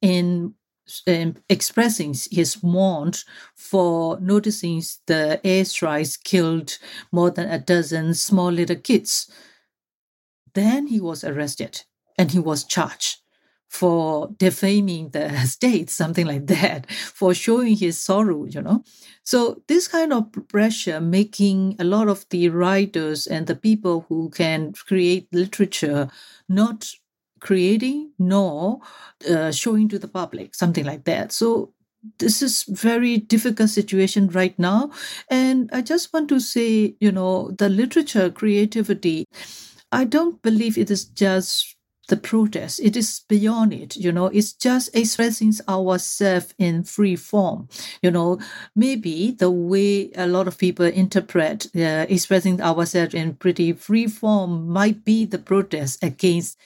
in 0.00 0.54
um, 1.06 1.36
expressing 1.48 2.14
his 2.30 2.60
want 2.62 3.24
for 3.54 4.18
noticing 4.20 4.82
the 5.06 5.40
airstrikes 5.44 6.22
killed 6.22 6.78
more 7.12 7.30
than 7.30 7.48
a 7.48 7.58
dozen 7.60 8.12
small 8.14 8.50
little 8.50 8.76
kids. 8.76 9.30
Then 10.54 10.88
he 10.88 11.00
was 11.00 11.24
arrested 11.24 11.82
and 12.18 12.30
he 12.30 12.38
was 12.38 12.64
charged 12.64 13.18
for 13.68 14.28
defaming 14.36 15.10
the 15.10 15.36
state, 15.46 15.88
something 15.88 16.26
like 16.26 16.46
that, 16.48 16.90
for 16.90 17.32
showing 17.32 17.76
his 17.76 17.98
sorrow, 17.98 18.44
you 18.44 18.60
know. 18.60 18.82
So 19.22 19.62
this 19.68 19.86
kind 19.86 20.12
of 20.12 20.26
pressure 20.48 21.00
making 21.00 21.76
a 21.78 21.84
lot 21.84 22.08
of 22.08 22.26
the 22.30 22.48
writers 22.48 23.28
and 23.28 23.46
the 23.46 23.54
people 23.54 24.06
who 24.08 24.30
can 24.30 24.72
create 24.72 25.28
literature 25.32 26.10
not 26.48 26.90
creating 27.40 28.12
nor 28.18 28.80
uh, 29.28 29.50
showing 29.50 29.88
to 29.88 29.98
the 29.98 30.08
public 30.08 30.54
something 30.54 30.84
like 30.84 31.04
that 31.04 31.32
so 31.32 31.72
this 32.18 32.42
is 32.42 32.64
very 32.64 33.16
difficult 33.16 33.68
situation 33.68 34.28
right 34.28 34.58
now 34.58 34.90
and 35.30 35.70
i 35.72 35.80
just 35.80 36.12
want 36.12 36.28
to 36.28 36.38
say 36.38 36.94
you 37.00 37.10
know 37.10 37.50
the 37.52 37.68
literature 37.68 38.30
creativity 38.30 39.26
i 39.92 40.04
don't 40.04 40.42
believe 40.42 40.78
it 40.78 40.90
is 40.90 41.04
just 41.04 41.76
the 42.10 42.16
protest. 42.16 42.80
It 42.80 42.96
is 42.96 43.22
beyond 43.28 43.72
it 43.72 43.96
you 43.96 44.12
know. 44.12 44.26
It's 44.26 44.52
just 44.52 44.94
expressing 44.94 45.54
ourselves 45.66 46.52
in 46.58 46.84
free 46.84 47.16
form 47.16 47.68
you 48.02 48.10
know. 48.10 48.38
Maybe 48.76 49.30
the 49.30 49.50
way 49.50 50.10
a 50.14 50.26
lot 50.26 50.46
of 50.46 50.58
people 50.58 50.84
interpret 50.84 51.68
uh, 51.74 52.04
expressing 52.08 52.60
ourselves 52.60 53.14
in 53.14 53.36
pretty 53.36 53.72
free 53.72 54.08
form 54.08 54.68
might 54.68 55.04
be 55.04 55.24
the 55.24 55.38
protest 55.38 56.02
against 56.02 56.58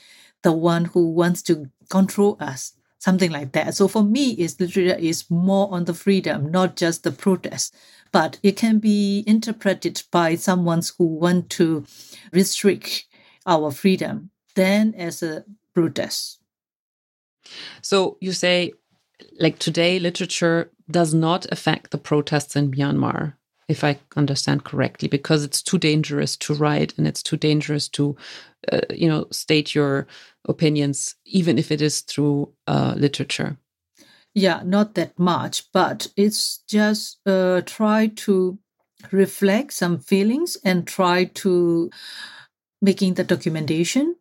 the 0.43 0.53
one 0.53 0.87
who 0.87 1.11
wants 1.11 1.43
to 1.43 1.71
control 1.89 2.37
us 2.41 2.73
something 2.99 3.31
like 3.31 3.53
that. 3.53 3.75
So 3.75 3.87
for 3.87 4.03
me 4.03 4.31
it's 4.31 4.59
literature 4.59 4.99
is 4.99 5.31
more 5.31 5.69
on 5.71 5.85
the 5.85 5.95
freedom 5.95 6.51
not 6.51 6.75
just 6.77 7.05
the 7.05 7.13
protest. 7.13 7.77
But 8.13 8.39
it 8.45 8.57
can 8.57 8.79
be 8.79 9.25
interpreted 9.27 10.05
by 10.13 10.37
someone 10.37 10.83
who 10.97 11.05
want 11.05 11.51
to 11.51 11.85
restrict 12.33 13.07
our 13.47 13.71
freedom 13.71 14.31
then 14.55 14.95
as 14.95 15.23
a 15.23 15.45
protest 15.75 16.41
so 17.83 18.17
you 18.21 18.33
say 18.33 18.73
like 19.39 19.59
today 19.59 19.99
literature 19.99 20.71
does 20.91 21.15
not 21.15 21.47
affect 21.51 21.91
the 21.91 21.99
protests 21.99 22.57
in 22.57 22.71
myanmar 22.71 23.35
if 23.69 23.83
I 23.83 23.99
understand 24.17 24.65
correctly, 24.65 25.09
because 25.09 25.45
it's 25.45 25.63
too 25.63 25.79
dangerous 25.79 26.37
to 26.39 26.55
write 26.55 26.97
and 26.99 27.07
it's 27.07 27.23
too 27.23 27.37
dangerous 27.37 27.89
to, 27.91 28.17
uh, 28.71 28.81
you 28.91 29.09
know, 29.09 29.27
state 29.31 29.75
your 29.75 30.07
opinions, 30.47 31.15
even 31.25 31.59
if 31.59 31.71
it 31.71 31.81
is 31.81 32.01
through 32.01 32.53
uh, 32.67 32.95
literature. 32.97 33.57
Yeah, 34.35 34.63
not 34.65 34.95
that 34.95 35.19
much, 35.19 35.71
but 35.73 36.09
it's 36.17 36.59
just 36.69 37.21
uh, 37.27 37.63
try 37.65 38.09
to 38.17 38.59
reflect 39.13 39.73
some 39.73 39.99
feelings 39.99 40.57
and 40.65 40.87
try 40.87 41.25
to 41.25 41.91
making 42.89 43.15
the 43.15 43.25
documentation 43.25 44.17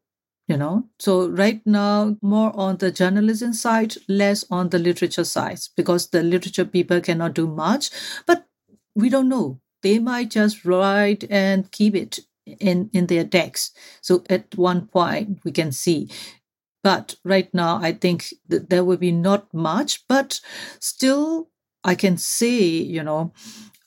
you 0.48 0.58
know 0.58 0.84
so 1.00 1.28
right 1.30 1.62
now 1.66 2.18
more 2.22 2.52
on 2.56 2.78
the 2.78 2.92
journalism 2.92 3.54
side 3.54 3.96
less 4.08 4.46
on 4.52 4.70
the 4.70 4.80
literature 4.80 5.24
side 5.24 5.60
because 5.78 6.10
the 6.10 6.24
literature 6.24 6.66
people 6.66 7.00
cannot 7.02 7.34
do 7.34 7.48
much 7.48 7.90
but 8.26 8.46
we 8.96 9.10
don't 9.10 9.30
know. 9.30 9.60
They 9.82 10.00
might 10.00 10.30
just 10.30 10.66
write 10.66 11.26
and 11.30 11.72
keep 11.72 11.96
it 11.96 12.20
in, 12.46 12.90
in 12.94 13.08
their 13.08 13.24
decks. 13.24 13.72
So 14.02 14.24
at 14.30 14.56
one 14.56 14.88
point 14.88 15.40
we 15.44 15.52
can 15.52 15.72
see. 15.72 16.10
But 16.84 17.16
right 17.24 17.54
now, 17.54 17.80
I 17.82 17.94
think 17.94 18.34
that 18.50 18.70
there 18.70 18.84
will 18.84 18.98
be 18.98 19.12
not 19.12 19.54
much, 19.54 20.06
but 20.08 20.42
still, 20.80 21.50
I 21.84 21.96
can 21.96 22.18
say, 22.18 22.60
you 22.60 23.04
know, 23.04 23.34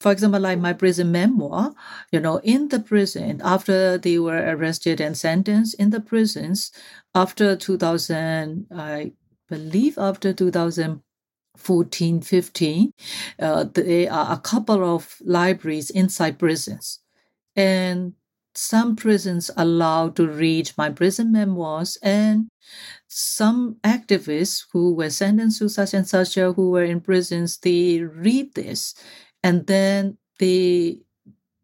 for 0.00 0.12
example, 0.12 0.40
like 0.40 0.58
my 0.58 0.72
prison 0.72 1.10
memoir, 1.12 1.74
you 2.12 2.20
know, 2.20 2.38
in 2.38 2.68
the 2.68 2.80
prison, 2.80 3.40
after 3.44 3.98
they 3.98 4.18
were 4.18 4.38
arrested 4.38 5.00
and 5.00 5.16
sentenced 5.16 5.74
in 5.74 5.90
the 5.90 6.00
prisons, 6.00 6.70
after 7.14 7.56
2000, 7.56 8.66
I 8.70 9.12
believe 9.48 9.96
after 9.98 10.32
2000, 10.32 11.02
14, 11.56 12.20
15, 12.20 12.92
uh, 13.38 13.64
there 13.64 14.12
are 14.12 14.32
a 14.34 14.38
couple 14.40 14.84
of 14.84 15.16
libraries 15.24 15.90
inside 15.90 16.38
prisons. 16.38 17.00
And 17.56 18.14
some 18.54 18.96
prisons 18.96 19.50
allow 19.56 20.08
to 20.10 20.26
read 20.26 20.72
my 20.78 20.90
prison 20.90 21.32
memoirs 21.32 21.98
and 22.02 22.48
some 23.08 23.76
activists 23.84 24.66
who 24.72 24.94
were 24.94 25.10
sentenced 25.10 25.58
to 25.58 25.68
such 25.68 25.94
and 25.94 26.06
such 26.08 26.34
who 26.34 26.70
were 26.70 26.84
in 26.84 27.00
prisons 27.00 27.58
they 27.58 28.00
read 28.00 28.54
this 28.54 28.94
and 29.46 29.66
then 29.66 30.18
they 30.40 30.98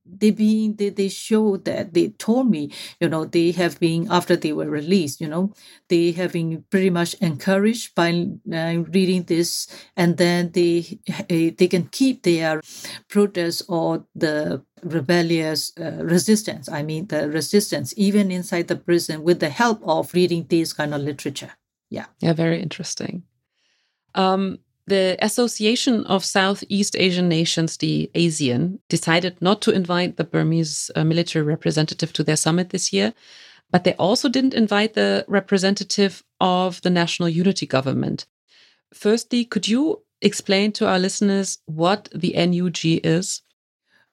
they 0.04 0.30
being 0.30 0.76
they, 0.76 0.90
they 0.90 1.08
show 1.08 1.56
that 1.68 1.94
they 1.94 2.08
told 2.26 2.50
me 2.50 2.62
you 3.00 3.08
know 3.08 3.24
they 3.24 3.50
have 3.52 3.78
been 3.80 4.06
after 4.10 4.34
they 4.36 4.52
were 4.52 4.68
released 4.68 5.20
you 5.20 5.28
know 5.28 5.52
they 5.88 6.12
have 6.12 6.32
been 6.32 6.64
pretty 6.70 6.90
much 6.90 7.14
encouraged 7.14 7.94
by 7.94 8.08
uh, 8.52 8.74
reading 8.96 9.22
this. 9.24 9.66
And 9.96 10.16
then 10.16 10.50
they 10.52 10.98
uh, 11.08 11.54
they 11.58 11.68
can 11.68 11.84
keep 11.88 12.22
their 12.22 12.60
protest 13.08 13.62
or 13.68 14.04
the 14.14 14.62
rebellious 14.82 15.72
uh, 15.78 16.02
resistance 16.14 16.68
i 16.68 16.82
mean 16.82 17.06
the 17.06 17.30
resistance 17.30 17.94
even 17.96 18.32
inside 18.32 18.66
the 18.66 18.80
prison 18.88 19.22
with 19.22 19.38
the 19.38 19.48
help 19.62 19.80
of 19.84 20.12
reading 20.12 20.42
this 20.48 20.72
kind 20.72 20.92
of 20.94 21.00
literature. 21.00 21.52
Yeah. 21.90 22.06
Yeah 22.20 22.32
very 22.32 22.58
interesting. 22.60 23.22
Um 24.14 24.58
the 24.86 25.16
Association 25.20 26.04
of 26.06 26.24
Southeast 26.24 26.96
Asian 26.96 27.28
Nations, 27.28 27.76
the 27.76 28.10
ASEAN, 28.14 28.78
decided 28.88 29.40
not 29.40 29.62
to 29.62 29.70
invite 29.70 30.16
the 30.16 30.24
Burmese 30.24 30.90
uh, 30.96 31.04
military 31.04 31.44
representative 31.44 32.12
to 32.14 32.24
their 32.24 32.36
summit 32.36 32.70
this 32.70 32.92
year, 32.92 33.14
but 33.70 33.84
they 33.84 33.94
also 33.94 34.28
didn't 34.28 34.54
invite 34.54 34.94
the 34.94 35.24
representative 35.28 36.22
of 36.40 36.80
the 36.82 36.90
National 36.90 37.28
Unity 37.28 37.66
Government. 37.66 38.26
Firstly, 38.92 39.44
could 39.44 39.68
you 39.68 40.02
explain 40.20 40.72
to 40.72 40.86
our 40.86 40.98
listeners 40.98 41.58
what 41.66 42.08
the 42.14 42.34
NUG 42.34 43.00
is? 43.04 43.42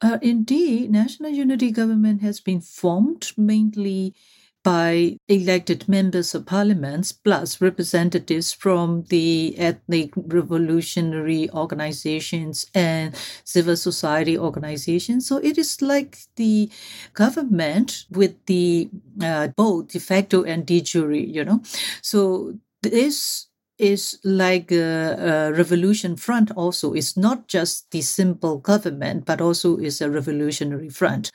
Uh, 0.02 0.18
indeed, 0.22 0.92
National 0.92 1.30
Unity 1.30 1.72
Government 1.72 2.22
has 2.22 2.40
been 2.40 2.62
formed 2.62 3.32
mainly 3.36 4.16
by 4.64 5.18
elected 5.28 5.88
members 5.88 6.36
of 6.36 6.46
parliaments 6.46 7.12
plus 7.12 7.62
representatives 7.62 8.52
from 8.52 9.04
the 9.10 9.58
ethnic 9.58 10.12
revolutionary 10.16 11.50
organizations 11.52 12.66
and 12.76 13.16
civil 13.46 13.78
society 13.78 14.38
organizations. 14.38 15.26
So 15.28 15.38
it 15.38 15.58
is 15.58 15.82
like 15.82 16.20
the 16.36 16.70
government 17.14 18.06
with 18.12 18.36
the 18.48 18.90
uh, 19.22 19.48
both 19.56 19.90
de 19.90 20.00
facto 20.00 20.44
and 20.44 20.66
de 20.66 20.82
jure, 20.82 21.14
you 21.14 21.46
know. 21.46 21.62
So 22.02 22.60
this 22.82 23.48
is 23.78 24.20
like 24.26 24.72
a, 24.72 25.50
a, 25.50 25.54
revolution 25.54 26.18
front 26.18 26.52
also 26.52 26.94
it's 26.94 27.16
not 27.16 27.48
just 27.48 27.90
the 27.92 28.02
simple 28.02 28.58
government 28.58 29.26
but 29.26 29.40
also 29.40 29.78
is 29.78 30.02
a 30.02 30.12
revolutionary 30.12 30.90
front 30.90 31.32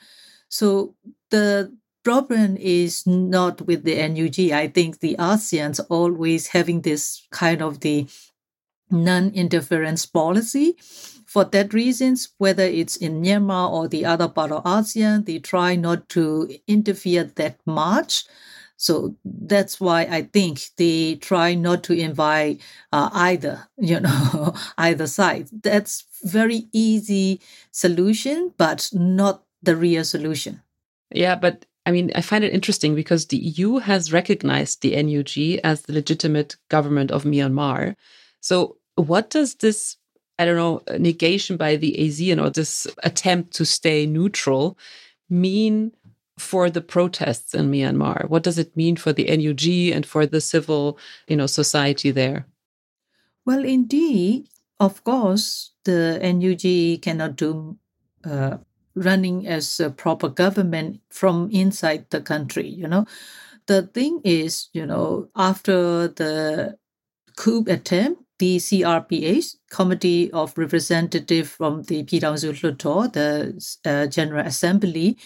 so 0.47 0.93
the 1.31 1.75
problem 2.05 2.55
is 2.57 3.05
not 3.07 3.63
with 3.63 3.83
the 3.83 3.95
NUG. 4.07 4.51
I 4.51 4.67
think 4.67 4.99
the 4.99 5.15
ASEAN's 5.17 5.81
always 5.81 6.47
having 6.47 6.81
this 6.81 7.27
kind 7.31 7.61
of 7.61 7.81
the 7.81 8.07
non-interference 8.91 10.05
policy. 10.05 10.77
For 11.25 11.43
that 11.45 11.73
reasons, 11.73 12.29
whether 12.37 12.63
it's 12.63 12.95
in 12.95 13.21
Myanmar 13.21 13.69
or 13.69 13.87
the 13.87 14.05
other 14.05 14.29
part 14.29 14.51
of 14.51 14.63
ASEAN, 14.63 15.25
they 15.25 15.39
try 15.39 15.75
not 15.75 16.07
to 16.09 16.49
interfere 16.67 17.25
that 17.35 17.59
much. 17.65 18.25
So 18.77 19.15
that's 19.25 19.81
why 19.81 20.01
I 20.03 20.23
think 20.23 20.69
they 20.77 21.15
try 21.15 21.55
not 21.55 21.83
to 21.85 21.93
invite 21.93 22.61
uh, 22.93 23.09
either, 23.13 23.67
you 23.77 23.99
know, 23.99 24.53
either 24.77 25.07
side. 25.07 25.49
That's 25.51 26.05
very 26.23 26.67
easy 26.71 27.41
solution, 27.71 28.53
but 28.57 28.89
not 28.93 29.43
the 29.63 29.75
real 29.75 30.03
solution. 30.03 30.61
Yeah, 31.11 31.35
but 31.35 31.65
I 31.85 31.91
mean, 31.91 32.11
I 32.15 32.21
find 32.21 32.43
it 32.43 32.53
interesting 32.53 32.95
because 32.95 33.27
the 33.27 33.37
EU 33.37 33.77
has 33.77 34.11
recognized 34.11 34.81
the 34.81 35.01
NUG 35.01 35.59
as 35.63 35.83
the 35.83 35.93
legitimate 35.93 36.55
government 36.69 37.11
of 37.11 37.23
Myanmar. 37.23 37.95
So 38.41 38.77
What 38.95 39.29
does 39.29 39.55
this, 39.55 39.97
I 40.39 40.45
don't 40.45 40.55
know, 40.55 40.81
negation 40.97 41.57
by 41.57 41.75
the 41.75 41.95
ASEAN 41.99 42.41
or 42.41 42.49
this 42.49 42.87
attempt 43.03 43.53
to 43.55 43.65
stay 43.65 44.05
neutral 44.05 44.77
mean 45.29 45.91
for 46.37 46.69
the 46.69 46.81
protests 46.81 47.53
in 47.53 47.71
Myanmar? 47.71 48.29
What 48.29 48.43
does 48.43 48.57
it 48.57 48.75
mean 48.75 48.95
for 48.95 49.13
the 49.13 49.25
NUG 49.25 49.93
and 49.95 50.05
for 50.05 50.25
the 50.25 50.41
civil, 50.41 50.97
you 51.27 51.35
know, 51.35 51.47
society 51.47 52.11
there? 52.11 52.47
Well, 53.45 53.63
indeed, 53.63 54.47
of 54.79 55.03
course, 55.03 55.71
the 55.83 56.19
NUG 56.23 57.01
cannot 57.01 57.35
do 57.35 57.77
uh, 58.23 58.57
running 58.95 59.47
as 59.47 59.79
a 59.79 59.89
proper 59.89 60.29
government 60.29 61.01
from 61.09 61.49
inside 61.51 62.09
the 62.09 62.21
country. 62.21 62.67
You 62.67 62.87
know, 62.87 63.05
the 63.67 63.83
thing 63.83 64.21
is, 64.23 64.69
you 64.73 64.85
know, 64.85 65.29
after 65.35 66.07
the 66.07 66.77
coup 67.35 67.65
attempt, 67.67 68.21
the 68.37 68.57
CRPH, 68.57 69.55
Committee 69.69 70.31
of 70.31 70.57
Representative 70.57 71.47
from 71.49 71.83
the 71.83 72.03
Pyidaungsu 72.03 72.53
Hluttaw, 72.53 73.11
the 73.13 73.89
uh, 73.89 74.07
General 74.07 74.45
Assembly, 74.45 75.17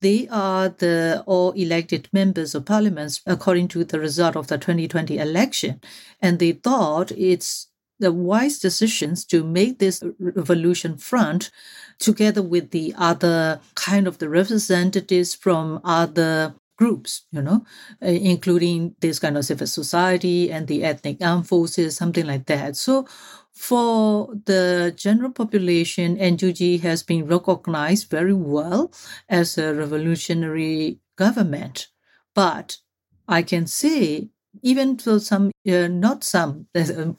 they 0.00 0.28
are 0.28 0.68
the 0.68 1.24
all 1.26 1.52
elected 1.52 2.08
members 2.12 2.54
of 2.54 2.66
parliaments 2.66 3.20
according 3.26 3.68
to 3.68 3.84
the 3.84 3.98
result 3.98 4.36
of 4.36 4.46
the 4.46 4.58
2020 4.58 5.18
election. 5.18 5.80
And 6.20 6.38
they 6.38 6.52
thought 6.52 7.10
it's 7.12 7.68
the 7.98 8.12
wise 8.12 8.58
decisions 8.58 9.24
to 9.26 9.44
make 9.44 9.78
this 9.78 10.02
revolution 10.18 10.96
front 10.96 11.50
together 11.98 12.42
with 12.42 12.70
the 12.70 12.94
other 12.96 13.60
kind 13.74 14.06
of 14.06 14.18
the 14.18 14.28
representatives 14.28 15.34
from 15.34 15.80
other 15.84 16.54
groups, 16.76 17.26
you 17.32 17.42
know, 17.42 17.64
uh, 18.02 18.06
including 18.06 18.94
this 19.00 19.18
kind 19.18 19.36
of 19.36 19.44
civil 19.44 19.66
society 19.66 20.50
and 20.50 20.68
the 20.68 20.84
ethnic 20.84 21.18
armed 21.20 21.48
forces, 21.48 21.96
something 21.96 22.24
like 22.24 22.46
that. 22.46 22.76
So 22.76 23.06
for 23.52 24.28
the 24.46 24.94
general 24.96 25.32
population, 25.32 26.14
NUG 26.14 26.80
has 26.82 27.02
been 27.02 27.26
recognized 27.26 28.08
very 28.08 28.32
well 28.32 28.92
as 29.28 29.58
a 29.58 29.74
revolutionary 29.74 31.00
government. 31.16 31.88
But 32.34 32.78
I 33.26 33.42
can 33.42 33.66
say, 33.66 34.28
even 34.62 34.98
for 34.98 35.20
some, 35.20 35.50
uh, 35.68 35.88
not 35.88 36.24
some, 36.24 36.66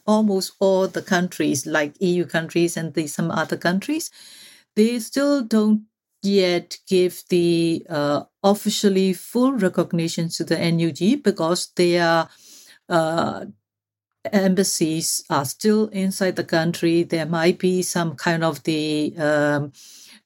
almost 0.06 0.52
all 0.60 0.88
the 0.88 1.02
countries, 1.02 1.66
like 1.66 1.94
EU 2.00 2.24
countries 2.24 2.76
and 2.76 2.94
the, 2.94 3.06
some 3.06 3.30
other 3.30 3.56
countries, 3.56 4.10
they 4.76 4.98
still 4.98 5.42
don't 5.42 5.82
yet 6.22 6.78
give 6.86 7.22
the 7.30 7.86
uh, 7.88 8.22
officially 8.42 9.12
full 9.12 9.52
recognition 9.52 10.28
to 10.28 10.44
the 10.44 10.58
NUG 10.58 11.22
because 11.22 11.72
their 11.76 12.28
uh, 12.88 13.44
embassies 14.32 15.24
are 15.30 15.44
still 15.44 15.88
inside 15.88 16.36
the 16.36 16.44
country. 16.44 17.02
There 17.02 17.26
might 17.26 17.58
be 17.58 17.82
some 17.82 18.16
kind 18.16 18.44
of 18.44 18.62
the 18.64 19.14
um, 19.16 19.72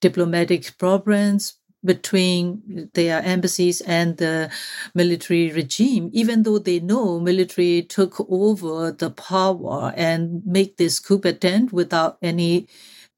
diplomatic 0.00 0.76
problems 0.78 1.58
between 1.84 2.90
their 2.94 3.20
embassies 3.22 3.80
and 3.82 4.16
the 4.16 4.50
military 4.94 5.52
regime, 5.52 6.10
even 6.12 6.42
though 6.42 6.58
they 6.58 6.80
know 6.80 7.20
military 7.20 7.82
took 7.82 8.24
over 8.30 8.90
the 8.92 9.10
power 9.10 9.92
and 9.96 10.42
make 10.46 10.76
this 10.76 10.98
coup 10.98 11.20
attempt 11.24 11.72
without 11.72 12.16
any 12.22 12.66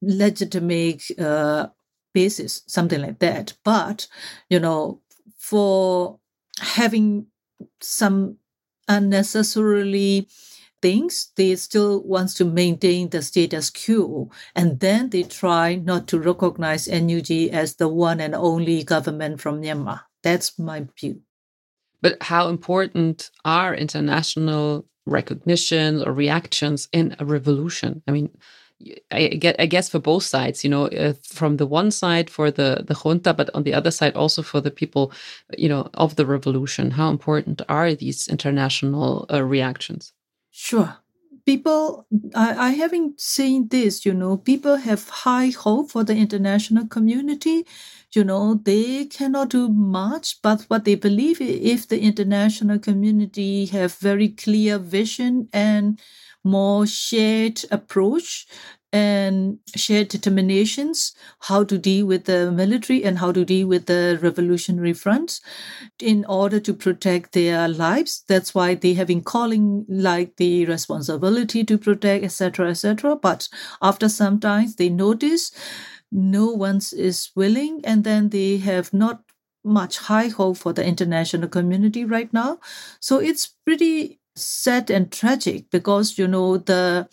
legitimate 0.01 1.03
uh, 1.19 1.67
basis, 2.13 2.63
something 2.67 3.01
like 3.01 3.19
that. 3.19 3.53
But, 3.63 4.07
you 4.49 4.59
know, 4.59 5.01
for 5.37 6.19
having 6.59 7.27
some 7.81 8.37
unnecessarily 8.87 10.27
things, 10.81 11.31
they 11.35 11.55
still 11.55 12.03
wants 12.03 12.33
to 12.35 12.45
maintain 12.45 13.09
the 13.09 13.21
status 13.21 13.69
quo. 13.69 14.29
And 14.55 14.79
then 14.79 15.09
they 15.09 15.23
try 15.23 15.75
not 15.75 16.07
to 16.07 16.19
recognize 16.19 16.87
NUG 16.87 17.31
as 17.51 17.75
the 17.75 17.87
one 17.87 18.19
and 18.19 18.35
only 18.35 18.83
government 18.83 19.41
from 19.41 19.61
Myanmar. 19.61 20.01
That's 20.23 20.57
my 20.59 20.87
view. 20.99 21.21
But 22.01 22.21
how 22.21 22.49
important 22.49 23.31
are 23.43 23.73
international 23.73 24.85
recognitions 25.05 26.03
or 26.03 26.13
reactions 26.13 26.87
in 26.91 27.15
a 27.19 27.25
revolution? 27.25 28.03
I 28.07 28.11
mean, 28.11 28.29
I 29.11 29.65
guess 29.67 29.89
for 29.89 29.99
both 29.99 30.23
sides, 30.23 30.63
you 30.63 30.69
know, 30.69 30.85
uh, 30.87 31.13
from 31.23 31.57
the 31.57 31.65
one 31.65 31.89
side 31.89 32.29
for 32.29 32.51
the 32.51 32.83
the 32.87 32.93
junta, 32.93 33.33
but 33.33 33.49
on 33.55 33.63
the 33.63 33.73
other 33.73 33.89
side 33.89 34.15
also 34.15 34.43
for 34.43 34.61
the 34.61 34.69
people, 34.69 35.11
you 35.57 35.67
know, 35.67 35.89
of 35.95 36.15
the 36.15 36.27
revolution. 36.27 36.91
How 36.91 37.09
important 37.09 37.63
are 37.69 37.95
these 37.95 38.27
international 38.27 39.25
uh, 39.33 39.43
reactions? 39.43 40.13
Sure. 40.51 40.97
People, 41.45 42.05
I, 42.35 42.67
I 42.67 42.69
haven't 42.71 43.21
seen 43.21 43.69
this, 43.69 44.05
you 44.05 44.13
know, 44.13 44.35
people 44.35 44.75
have 44.75 45.07
high 45.07 45.47
hope 45.47 45.91
for 45.91 46.03
the 46.03 46.15
international 46.15 46.87
community. 46.87 47.65
You 48.13 48.25
know, 48.25 48.55
they 48.55 49.05
cannot 49.05 49.49
do 49.49 49.69
much, 49.69 50.41
but 50.41 50.63
what 50.63 50.83
they 50.83 50.95
believe 50.95 51.39
if 51.39 51.87
the 51.87 52.01
international 52.01 52.79
community 52.79 53.65
have 53.67 53.95
very 53.95 54.27
clear 54.29 54.77
vision 54.77 55.47
and 55.53 55.99
more 56.43 56.85
shared 56.85 57.61
approach 57.71 58.45
and 58.93 59.59
shared 59.75 60.07
determinations 60.07 61.13
how 61.41 61.63
to 61.63 61.77
deal 61.77 62.05
with 62.05 62.25
the 62.25 62.51
military 62.51 63.03
and 63.03 63.19
how 63.19 63.31
to 63.31 63.43
deal 63.43 63.67
with 63.67 63.85
the 63.85 64.17
revolutionary 64.21 64.93
fronts 64.93 65.41
in 65.99 66.25
order 66.25 66.59
to 66.59 66.73
protect 66.73 67.33
their 67.33 67.67
lives. 67.67 68.23
That's 68.27 68.55
why 68.55 68.75
they 68.75 68.93
have 68.93 69.07
been 69.07 69.23
calling 69.23 69.85
like 69.89 70.37
the 70.37 70.65
responsibility 70.65 71.63
to 71.65 71.77
protect 71.77 72.23
etc 72.23 72.69
etc 72.69 73.15
but 73.15 73.49
after 73.81 74.09
some 74.09 74.39
time 74.39 74.69
they 74.77 74.89
notice 74.89 75.51
no 76.11 76.47
one 76.47 76.79
is 76.95 77.29
willing 77.35 77.81
and 77.83 78.03
then 78.03 78.29
they 78.29 78.57
have 78.57 78.93
not 78.93 79.23
much 79.63 79.97
high 79.97 80.27
hope 80.29 80.57
for 80.57 80.71
the 80.73 80.85
international 80.85 81.47
community 81.49 82.05
right 82.05 82.31
now. 82.31 82.59
So 82.99 83.19
it's 83.19 83.47
pretty 83.65 84.19
sad 84.35 84.89
and 84.89 85.11
tragic 85.11 85.69
because 85.71 86.17
you 86.17 86.27
know 86.27 86.57
the 86.57 87.09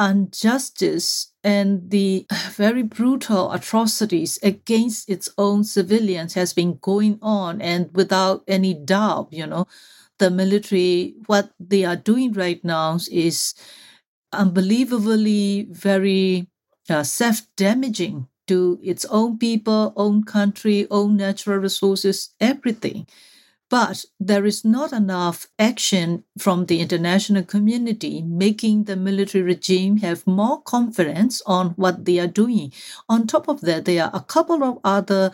injustice 0.00 1.32
and 1.44 1.90
the 1.90 2.26
very 2.52 2.82
brutal 2.82 3.52
atrocities 3.52 4.38
against 4.42 5.08
its 5.10 5.28
own 5.38 5.64
civilians 5.64 6.34
has 6.34 6.52
been 6.52 6.78
going 6.80 7.18
on 7.22 7.60
and 7.60 7.90
without 7.94 8.42
any 8.48 8.74
doubt 8.74 9.28
you 9.30 9.46
know 9.46 9.66
the 10.18 10.30
military 10.30 11.14
what 11.26 11.50
they 11.60 11.84
are 11.84 11.96
doing 11.96 12.32
right 12.32 12.64
now 12.64 12.98
is 13.10 13.54
unbelievably 14.32 15.66
very 15.70 16.48
uh, 16.88 17.02
self-damaging 17.02 18.26
to 18.46 18.78
its 18.82 19.04
own 19.06 19.38
people 19.38 19.92
own 19.96 20.24
country 20.24 20.86
own 20.90 21.16
natural 21.16 21.58
resources 21.58 22.30
everything 22.40 23.06
but 23.70 24.04
there 24.18 24.44
is 24.44 24.64
not 24.64 24.92
enough 24.92 25.46
action 25.58 26.24
from 26.38 26.66
the 26.66 26.80
international 26.80 27.44
community 27.44 28.20
making 28.22 28.84
the 28.84 28.96
military 28.96 29.42
regime 29.44 29.98
have 29.98 30.26
more 30.26 30.60
confidence 30.62 31.40
on 31.46 31.70
what 31.70 32.04
they 32.04 32.18
are 32.18 32.26
doing. 32.26 32.72
On 33.08 33.26
top 33.26 33.48
of 33.48 33.60
that, 33.62 33.86
there 33.86 34.04
are 34.04 34.10
a 34.12 34.20
couple 34.24 34.64
of 34.64 34.78
other 34.84 35.32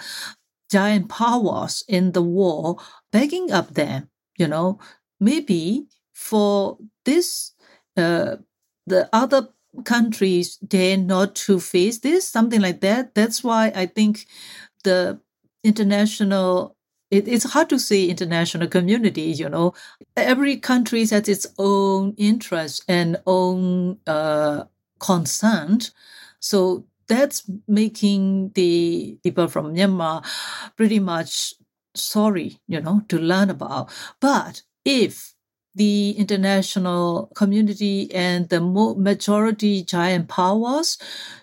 giant 0.70 1.08
powers 1.08 1.84
in 1.88 2.12
the 2.12 2.22
war 2.22 2.76
backing 3.12 3.50
up 3.52 3.74
them. 3.74 4.08
You 4.38 4.48
know, 4.48 4.78
maybe 5.20 5.86
for 6.12 6.78
this, 7.04 7.52
uh, 7.96 8.36
the 8.86 9.08
other 9.12 9.48
countries 9.84 10.56
dare 10.56 10.96
not 10.96 11.34
to 11.34 11.60
face 11.60 11.98
this, 11.98 12.28
something 12.28 12.60
like 12.60 12.80
that. 12.80 13.14
That's 13.14 13.42
why 13.44 13.72
I 13.74 13.86
think 13.86 14.26
the 14.84 15.20
international 15.64 16.75
it, 17.10 17.28
it's 17.28 17.44
hard 17.44 17.68
to 17.70 17.78
see 17.78 18.10
international 18.10 18.68
community 18.68 19.22
you 19.22 19.48
know. 19.48 19.74
Every 20.16 20.56
country 20.56 21.00
has 21.06 21.28
its 21.28 21.46
own 21.58 22.14
interest 22.18 22.84
and 22.88 23.18
own 23.26 23.98
uh, 24.06 24.64
concern. 24.98 25.80
So 26.40 26.86
that's 27.08 27.48
making 27.68 28.50
the 28.54 29.18
people 29.22 29.48
from 29.48 29.74
myanmar 29.74 30.24
pretty 30.76 30.98
much 30.98 31.54
sorry 31.94 32.58
you 32.68 32.80
know 32.80 33.02
to 33.08 33.18
learn 33.18 33.50
about. 33.50 33.90
But 34.20 34.62
if 34.84 35.34
the 35.76 36.12
international 36.12 37.30
community 37.36 38.12
and 38.14 38.48
the 38.48 38.60
majority 38.60 39.82
giant 39.84 40.26
powers 40.28 40.96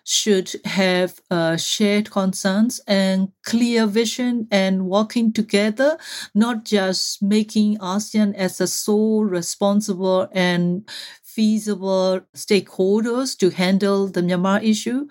should 0.04 0.52
have 0.66 1.22
uh, 1.30 1.56
shared 1.56 2.10
concerns 2.10 2.82
and 2.88 3.32
clear 3.44 3.86
vision 3.86 4.48
and 4.52 4.88
working 4.88 5.32
together, 5.32 5.98
not 6.34 6.66
just 6.66 7.22
making 7.22 7.78
ASEAN 7.78 8.34
as 8.34 8.60
a 8.60 8.68
sole 8.68 9.24
responsible 9.24 10.28
and 10.32 10.90
feasible 11.22 12.22
stakeholders 12.36 13.38
to 13.38 13.50
handle 13.52 14.08
the 14.08 14.22
Myanmar 14.22 14.64
issue. 14.64 15.08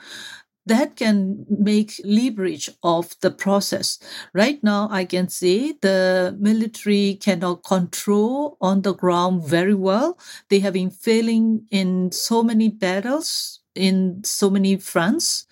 That 0.67 0.97
can 0.97 1.45
make 1.49 2.01
leverage 2.05 2.71
of 2.83 3.17
the 3.21 3.31
process. 3.31 3.99
Right 4.33 4.63
now, 4.63 4.89
I 4.91 5.05
can 5.05 5.29
say 5.29 5.73
the 5.81 6.37
military 6.39 7.15
cannot 7.21 7.65
control 7.65 8.57
on 8.61 8.83
the 8.83 8.95
ground 8.95 9.45
very 9.45 9.75
well. 9.75 10.19
They 10.49 10.61
have 10.61 10.75
been 10.75 10.91
failing 10.91 11.67
in 11.71 12.13
so 12.13 12.43
many 12.43 12.69
battles 12.69 13.61
in 13.75 14.23
so 14.25 14.51
many 14.51 14.77
fronts 14.77 15.47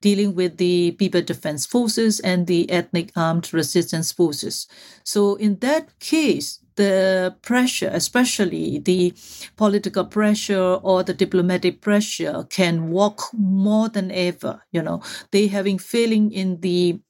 dealing 0.00 0.34
with 0.34 0.58
the 0.58 0.92
people 0.92 1.22
defense 1.22 1.64
forces 1.66 2.20
and 2.20 2.46
the 2.46 2.70
ethnic 2.70 3.10
armed 3.16 3.52
resistance 3.54 4.12
forces. 4.12 4.66
So 5.02 5.34
in 5.36 5.58
that 5.60 5.98
case, 5.98 6.60
the 6.76 7.36
pressure, 7.42 7.90
especially 7.92 8.78
the 8.78 9.14
political 9.56 10.04
pressure 10.04 10.74
or 10.82 11.02
the 11.02 11.14
diplomatic 11.14 11.80
pressure, 11.80 12.44
can 12.50 12.90
work 12.90 13.20
more 13.32 13.88
than 13.88 14.10
ever. 14.10 14.62
You 14.72 14.82
know, 14.82 15.02
they 15.30 15.46
having 15.48 15.78
failing 15.78 16.32
in 16.32 16.60
the 16.60 17.00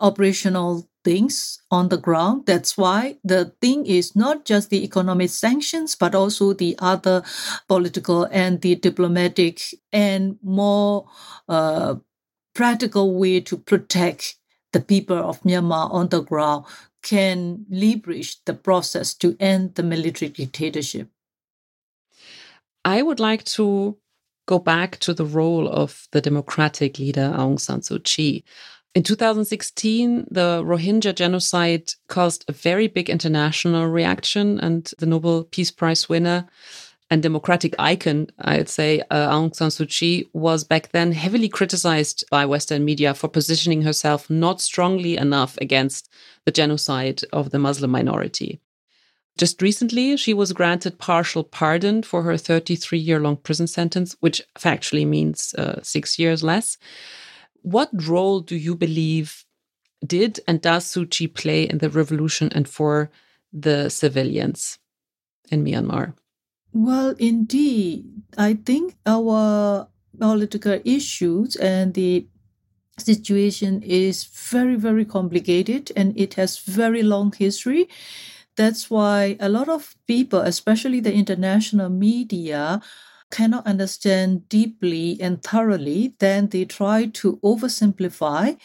operational 0.00 0.88
things 1.04 1.60
on 1.70 1.88
the 1.88 1.96
ground. 1.96 2.44
That's 2.46 2.76
why 2.76 3.18
the 3.24 3.52
thing 3.60 3.86
is 3.86 4.14
not 4.14 4.44
just 4.44 4.70
the 4.70 4.84
economic 4.84 5.30
sanctions, 5.30 5.96
but 5.96 6.14
also 6.14 6.52
the 6.52 6.76
other 6.78 7.22
political 7.68 8.24
and 8.30 8.60
the 8.60 8.74
diplomatic 8.76 9.60
and 9.92 10.38
more 10.42 11.08
uh, 11.48 11.96
practical 12.54 13.14
way 13.18 13.40
to 13.40 13.56
protect 13.56 14.36
the 14.72 14.80
people 14.80 15.16
of 15.18 15.40
Myanmar 15.42 15.92
on 15.92 16.08
the 16.08 16.22
ground 16.22 16.64
can 17.02 17.66
leverage 17.70 18.42
the 18.44 18.54
process 18.54 19.14
to 19.14 19.36
end 19.40 19.74
the 19.74 19.82
military 19.82 20.30
dictatorship. 20.30 21.08
I 22.84 23.02
would 23.02 23.20
like 23.20 23.44
to 23.44 23.98
go 24.46 24.58
back 24.58 24.98
to 24.98 25.14
the 25.14 25.24
role 25.24 25.68
of 25.68 26.08
the 26.12 26.20
democratic 26.20 26.98
leader 26.98 27.32
Aung 27.36 27.60
San 27.60 27.80
Suu 27.80 28.02
Kyi. 28.02 28.44
In 28.94 29.04
2016, 29.04 30.26
the 30.30 30.62
Rohingya 30.64 31.14
genocide 31.14 31.92
caused 32.08 32.44
a 32.48 32.52
very 32.52 32.88
big 32.88 33.08
international 33.08 33.86
reaction, 33.86 34.58
and 34.58 34.90
the 34.98 35.06
Nobel 35.06 35.44
Peace 35.44 35.70
Prize 35.70 36.08
winner 36.08 36.48
and 37.10 37.22
democratic 37.22 37.74
icon, 37.78 38.28
I'd 38.38 38.68
say, 38.68 39.02
uh, 39.10 39.30
Aung 39.30 39.54
San 39.54 39.68
Suu 39.68 39.88
Kyi 39.88 40.30
was 40.32 40.62
back 40.62 40.92
then 40.92 41.10
heavily 41.10 41.48
criticized 41.48 42.24
by 42.30 42.46
Western 42.46 42.84
media 42.84 43.14
for 43.14 43.26
positioning 43.26 43.82
herself 43.82 44.30
not 44.30 44.60
strongly 44.60 45.16
enough 45.16 45.58
against 45.58 46.08
the 46.44 46.52
genocide 46.52 47.22
of 47.32 47.50
the 47.50 47.58
Muslim 47.58 47.90
minority. 47.90 48.60
Just 49.36 49.60
recently, 49.60 50.16
she 50.16 50.34
was 50.34 50.52
granted 50.52 50.98
partial 50.98 51.42
pardon 51.42 52.02
for 52.02 52.22
her 52.22 52.36
33 52.36 52.98
year 52.98 53.18
long 53.18 53.36
prison 53.36 53.66
sentence, 53.66 54.14
which 54.20 54.42
factually 54.56 55.06
means 55.06 55.54
uh, 55.54 55.80
six 55.82 56.18
years 56.18 56.44
less. 56.44 56.78
What 57.62 57.90
role 58.06 58.40
do 58.40 58.56
you 58.56 58.76
believe 58.76 59.44
did 60.06 60.40
and 60.46 60.60
does 60.60 60.84
Suu 60.84 61.10
Kyi 61.10 61.26
play 61.26 61.64
in 61.64 61.78
the 61.78 61.90
revolution 61.90 62.50
and 62.54 62.68
for 62.68 63.10
the 63.52 63.88
civilians 63.88 64.78
in 65.50 65.64
Myanmar? 65.64 66.14
Well, 66.72 67.14
indeed, 67.18 68.06
I 68.38 68.54
think 68.54 68.96
our 69.06 69.88
political 70.18 70.80
issues 70.84 71.56
and 71.56 71.94
the 71.94 72.26
situation 72.98 73.82
is 73.82 74.24
very, 74.24 74.76
very 74.76 75.04
complicated 75.04 75.92
and 75.96 76.18
it 76.18 76.34
has 76.34 76.58
very 76.60 77.02
long 77.02 77.32
history. 77.32 77.88
That's 78.56 78.90
why 78.90 79.36
a 79.40 79.48
lot 79.48 79.68
of 79.68 79.96
people, 80.06 80.40
especially 80.40 81.00
the 81.00 81.14
international 81.14 81.90
media, 81.90 82.82
cannot 83.30 83.66
understand 83.66 84.48
deeply 84.48 85.18
and 85.20 85.42
thoroughly, 85.42 86.14
then 86.18 86.48
they 86.48 86.64
try 86.66 87.06
to 87.06 87.38
oversimplify 87.44 88.58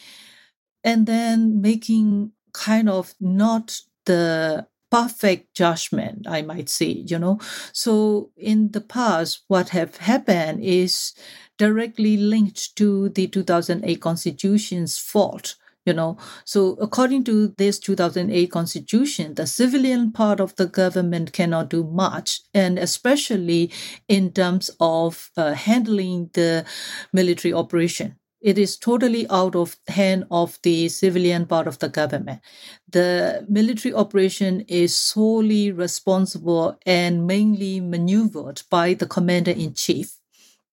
and 0.84 1.06
then 1.06 1.60
making 1.60 2.32
kind 2.52 2.88
of 2.88 3.14
not 3.20 3.80
the 4.04 4.66
perfect 4.90 5.54
judgment, 5.54 6.26
I 6.28 6.42
might 6.42 6.68
say, 6.68 7.04
you 7.06 7.18
know. 7.18 7.38
So 7.72 8.30
in 8.36 8.72
the 8.72 8.80
past, 8.80 9.42
what 9.48 9.70
have 9.70 9.96
happened 9.96 10.62
is 10.62 11.14
directly 11.58 12.16
linked 12.16 12.76
to 12.76 13.08
the 13.10 13.26
2008 13.26 14.00
constitution's 14.00 14.98
fault 14.98 15.56
you 15.86 15.92
know 15.92 16.18
so 16.44 16.72
according 16.80 17.24
to 17.24 17.48
this 17.56 17.78
2008 17.78 18.50
constitution 18.50 19.34
the 19.34 19.46
civilian 19.46 20.12
part 20.12 20.40
of 20.40 20.54
the 20.56 20.66
government 20.66 21.32
cannot 21.32 21.70
do 21.70 21.84
much 21.84 22.40
and 22.52 22.78
especially 22.78 23.70
in 24.08 24.32
terms 24.32 24.70
of 24.80 25.30
uh, 25.36 25.54
handling 25.54 26.28
the 26.34 26.66
military 27.12 27.54
operation 27.54 28.16
it 28.46 28.58
is 28.58 28.76
totally 28.78 29.26
out 29.28 29.56
of 29.56 29.76
hand 29.88 30.24
of 30.30 30.58
the 30.62 30.88
civilian 30.88 31.46
part 31.46 31.66
of 31.66 31.78
the 31.80 31.88
government. 31.88 32.40
The 32.88 33.44
military 33.48 33.92
operation 33.92 34.62
is 34.68 34.96
solely 34.96 35.72
responsible 35.72 36.78
and 36.86 37.26
mainly 37.26 37.80
maneuvered 37.80 38.62
by 38.70 38.94
the 38.94 39.06
commander 39.06 39.50
in 39.50 39.74
chief. 39.74 40.18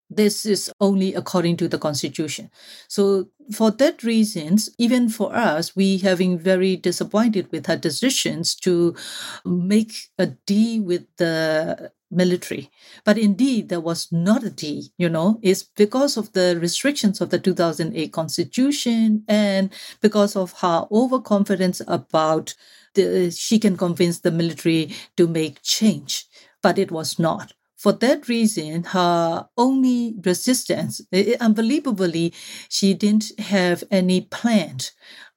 This 0.09 0.45
is 0.45 0.71
only 0.79 1.15
according 1.15 1.57
to 1.57 1.67
the 1.67 1.79
constitution. 1.79 2.51
So 2.87 3.29
for 3.51 3.71
that 3.71 4.03
reasons, 4.03 4.69
even 4.77 5.09
for 5.09 5.35
us, 5.35 5.75
we 5.75 5.97
been 5.99 6.37
very 6.37 6.75
disappointed 6.75 7.51
with 7.51 7.65
her 7.65 7.77
decisions 7.77 8.53
to 8.57 8.95
make 9.43 9.93
a 10.19 10.27
deal 10.45 10.83
with 10.83 11.05
the 11.17 11.91
military. 12.15 12.69
But 13.03 13.17
indeed, 13.17 13.69
there 13.69 13.81
was 13.81 14.11
not 14.11 14.43
a 14.43 14.49
D, 14.49 14.91
you 14.97 15.09
know, 15.09 15.39
it's 15.41 15.63
because 15.63 16.17
of 16.17 16.33
the 16.33 16.57
restrictions 16.59 17.21
of 17.21 17.29
the 17.29 17.39
2008 17.39 18.11
constitution 18.13 19.23
and 19.27 19.71
because 20.01 20.35
of 20.35 20.53
her 20.59 20.85
overconfidence 20.91 21.81
about 21.87 22.53
the, 22.95 23.31
she 23.31 23.59
can 23.59 23.77
convince 23.77 24.19
the 24.19 24.31
military 24.31 24.93
to 25.17 25.27
make 25.27 25.61
change. 25.63 26.25
But 26.61 26.77
it 26.79 26.91
was 26.91 27.19
not. 27.19 27.53
For 27.75 27.91
that 27.91 28.29
reason, 28.29 28.83
her 28.85 29.47
only 29.57 30.15
resistance, 30.23 31.01
eh, 31.11 31.33
eh, 31.33 31.37
unbelievably, 31.41 32.33
she 32.69 32.93
didn't 32.93 33.37
have 33.39 33.83
any 33.91 34.21
plan 34.21 34.77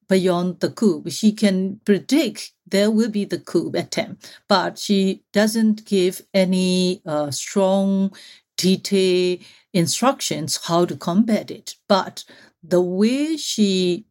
beyond 0.09 0.61
the 0.61 0.71
coup. 0.71 1.05
She 1.09 1.33
can 1.33 1.81
predict 1.85 2.53
there 2.67 2.91
will 2.91 3.11
be 3.11 3.25
the 3.25 3.39
coup 3.39 3.71
attempt, 3.75 4.39
but 4.49 4.79
she 4.79 5.23
doesn't 5.33 5.85
give 5.85 6.23
any 6.35 7.03
uh, 7.07 7.31
strong, 7.31 8.13
detailed 8.57 9.41
instructions 9.73 10.61
how 10.65 10.85
to 10.85 10.97
combat 10.97 11.51
it. 11.51 11.77
But 11.89 12.25
the 12.63 12.81
way 12.81 13.37
she 13.37 14.07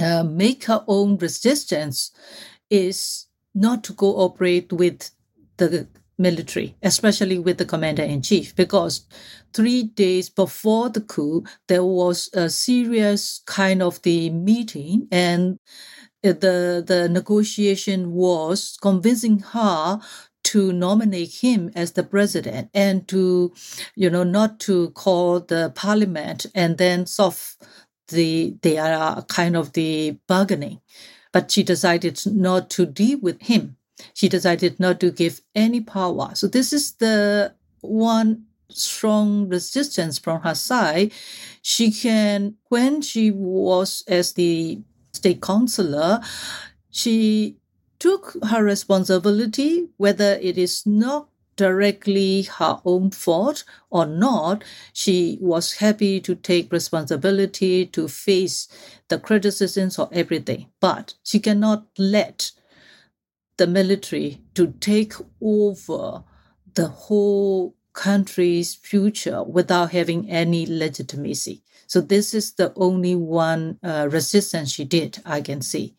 uh, 0.00 0.24
make 0.24 0.64
her 0.64 0.84
own 0.88 1.16
resistance 1.18 2.10
is 2.68 3.26
not 3.54 3.84
to 3.84 3.94
cooperate 3.94 4.72
with 4.72 5.10
the 5.56 5.88
military, 6.20 6.76
especially 6.82 7.38
with 7.38 7.58
the 7.58 7.64
commander 7.64 8.02
in 8.02 8.22
chief, 8.22 8.54
because 8.54 9.06
three 9.54 9.82
days 9.84 10.28
before 10.28 10.90
the 10.90 11.00
coup, 11.00 11.44
there 11.68 11.84
was 11.84 12.30
a 12.34 12.50
serious 12.50 13.42
kind 13.46 13.82
of 13.82 14.00
the 14.02 14.30
meeting 14.30 15.08
and 15.10 15.58
uh, 16.24 16.32
the 16.32 16.84
the 16.86 17.08
negotiation 17.08 18.12
was 18.12 18.76
convincing 18.82 19.38
her 19.40 20.00
to 20.42 20.72
nominate 20.72 21.34
him 21.42 21.70
as 21.74 21.92
the 21.92 22.02
president 22.02 22.70
and 22.74 23.08
to 23.08 23.52
you 23.96 24.10
know 24.10 24.24
not 24.24 24.60
to 24.60 24.90
call 24.90 25.40
the 25.40 25.72
parliament 25.74 26.46
and 26.54 26.78
then 26.78 27.06
solve 27.06 27.56
the 28.08 28.56
they 28.62 28.78
are 28.78 29.22
kind 29.24 29.56
of 29.56 29.72
the 29.72 30.18
bargaining. 30.28 30.80
But 31.32 31.50
she 31.50 31.62
decided 31.62 32.20
not 32.26 32.70
to 32.70 32.86
deal 32.86 33.20
with 33.20 33.40
him 33.42 33.76
she 34.14 34.28
decided 34.28 34.78
not 34.78 35.00
to 35.00 35.10
give 35.10 35.40
any 35.54 35.80
power. 35.80 36.30
So 36.34 36.46
this 36.46 36.72
is 36.72 36.92
the 36.92 37.54
one 37.80 38.44
strong 38.68 39.48
resistance 39.48 40.18
from 40.18 40.42
her 40.42 40.54
side. 40.54 41.12
She 41.62 41.90
can, 41.90 42.56
when 42.68 43.02
she 43.02 43.30
was 43.30 44.04
as 44.06 44.32
the 44.34 44.80
state 45.12 45.42
councillor, 45.42 46.20
she 46.90 47.56
took 47.98 48.36
her 48.48 48.64
responsibility, 48.64 49.88
whether 49.96 50.38
it 50.40 50.56
is 50.56 50.86
not 50.86 51.28
directly 51.56 52.42
her 52.42 52.80
own 52.86 53.10
fault 53.10 53.64
or 53.90 54.06
not, 54.06 54.64
she 54.94 55.36
was 55.42 55.74
happy 55.74 56.18
to 56.18 56.34
take 56.34 56.72
responsibility 56.72 57.84
to 57.84 58.08
face 58.08 58.66
the 59.08 59.18
criticisms 59.18 59.98
or 59.98 60.08
everything. 60.10 60.68
But 60.80 61.14
she 61.22 61.38
cannot 61.38 61.84
let 61.98 62.52
the 63.60 63.66
military 63.66 64.40
to 64.54 64.72
take 64.80 65.12
over 65.42 66.24
the 66.74 66.88
whole 66.88 67.76
country's 67.92 68.74
future 68.74 69.44
without 69.44 69.90
having 69.90 70.30
any 70.30 70.64
legitimacy. 70.64 71.62
So 71.86 72.00
this 72.00 72.32
is 72.32 72.54
the 72.54 72.72
only 72.74 73.14
one 73.14 73.78
uh, 73.82 74.08
resistance 74.10 74.72
she 74.72 74.84
did, 74.84 75.18
I 75.26 75.42
can 75.42 75.60
see. 75.60 75.94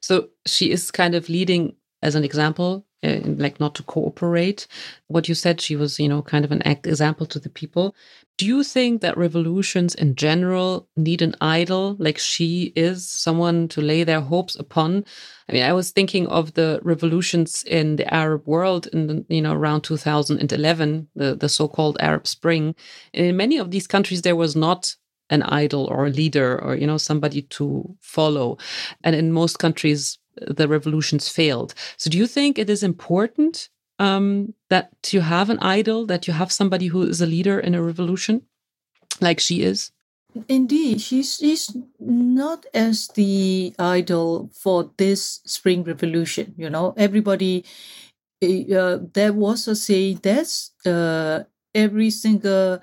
So 0.00 0.28
she 0.46 0.70
is 0.70 0.92
kind 0.92 1.16
of 1.16 1.28
leading 1.28 1.74
as 2.00 2.14
an 2.14 2.22
example 2.22 2.86
uh, 3.02 3.20
like 3.24 3.60
not 3.60 3.74
to 3.76 3.82
cooperate. 3.82 4.66
What 5.06 5.28
you 5.28 5.34
said, 5.34 5.60
she 5.60 5.76
was, 5.76 6.00
you 6.00 6.08
know, 6.08 6.22
kind 6.22 6.44
of 6.44 6.52
an 6.52 6.62
example 6.64 7.26
to 7.26 7.38
the 7.38 7.48
people. 7.48 7.94
Do 8.38 8.46
you 8.46 8.62
think 8.62 9.02
that 9.02 9.18
revolutions 9.18 9.96
in 9.96 10.14
general 10.14 10.88
need 10.96 11.22
an 11.22 11.34
idol 11.40 11.96
like 11.98 12.18
she 12.18 12.72
is, 12.76 13.08
someone 13.08 13.66
to 13.68 13.80
lay 13.80 14.04
their 14.04 14.20
hopes 14.20 14.54
upon? 14.54 15.04
I 15.48 15.52
mean, 15.52 15.62
I 15.64 15.72
was 15.72 15.90
thinking 15.90 16.28
of 16.28 16.54
the 16.54 16.78
revolutions 16.82 17.64
in 17.64 17.96
the 17.96 18.12
Arab 18.12 18.46
world 18.46 18.86
in 18.88 19.06
the, 19.06 19.24
you 19.28 19.42
know 19.42 19.54
around 19.54 19.82
2011, 19.82 21.08
the 21.16 21.34
the 21.34 21.48
so-called 21.48 21.96
Arab 22.00 22.26
Spring. 22.26 22.74
And 23.12 23.26
in 23.26 23.36
many 23.36 23.58
of 23.58 23.70
these 23.70 23.86
countries, 23.86 24.22
there 24.22 24.36
was 24.36 24.54
not 24.54 24.94
an 25.30 25.42
idol 25.42 25.86
or 25.86 26.06
a 26.06 26.10
leader 26.10 26.62
or 26.62 26.74
you 26.76 26.86
know 26.86 26.98
somebody 26.98 27.42
to 27.42 27.96
follow, 28.00 28.58
and 29.02 29.16
in 29.16 29.32
most 29.32 29.58
countries, 29.58 30.18
the 30.46 30.68
revolutions 30.68 31.28
failed. 31.28 31.74
So, 31.96 32.10
do 32.10 32.18
you 32.18 32.26
think 32.26 32.58
it 32.58 32.70
is 32.70 32.82
important 32.82 33.68
um, 33.98 34.54
that 34.70 34.90
you 35.12 35.20
have 35.20 35.50
an 35.50 35.58
idol, 35.60 36.06
that 36.06 36.26
you 36.26 36.34
have 36.34 36.52
somebody 36.52 36.86
who 36.88 37.02
is 37.02 37.20
a 37.20 37.26
leader 37.26 37.58
in 37.58 37.74
a 37.74 37.82
revolution, 37.82 38.42
like 39.20 39.40
she 39.40 39.62
is? 39.62 39.92
Indeed, 40.48 41.00
she's, 41.00 41.36
she's 41.36 41.76
not 41.98 42.66
as 42.74 43.08
the 43.08 43.74
idol 43.78 44.50
for 44.52 44.90
this 44.98 45.40
spring 45.44 45.82
revolution. 45.84 46.54
You 46.56 46.70
know, 46.70 46.94
everybody, 46.96 47.64
eh, 48.42 48.72
uh, 48.74 48.98
there 49.14 49.32
was 49.32 49.66
a 49.66 49.74
saying 49.74 50.20
that 50.22 50.48
uh, 50.86 51.44
every 51.74 52.10
single 52.10 52.80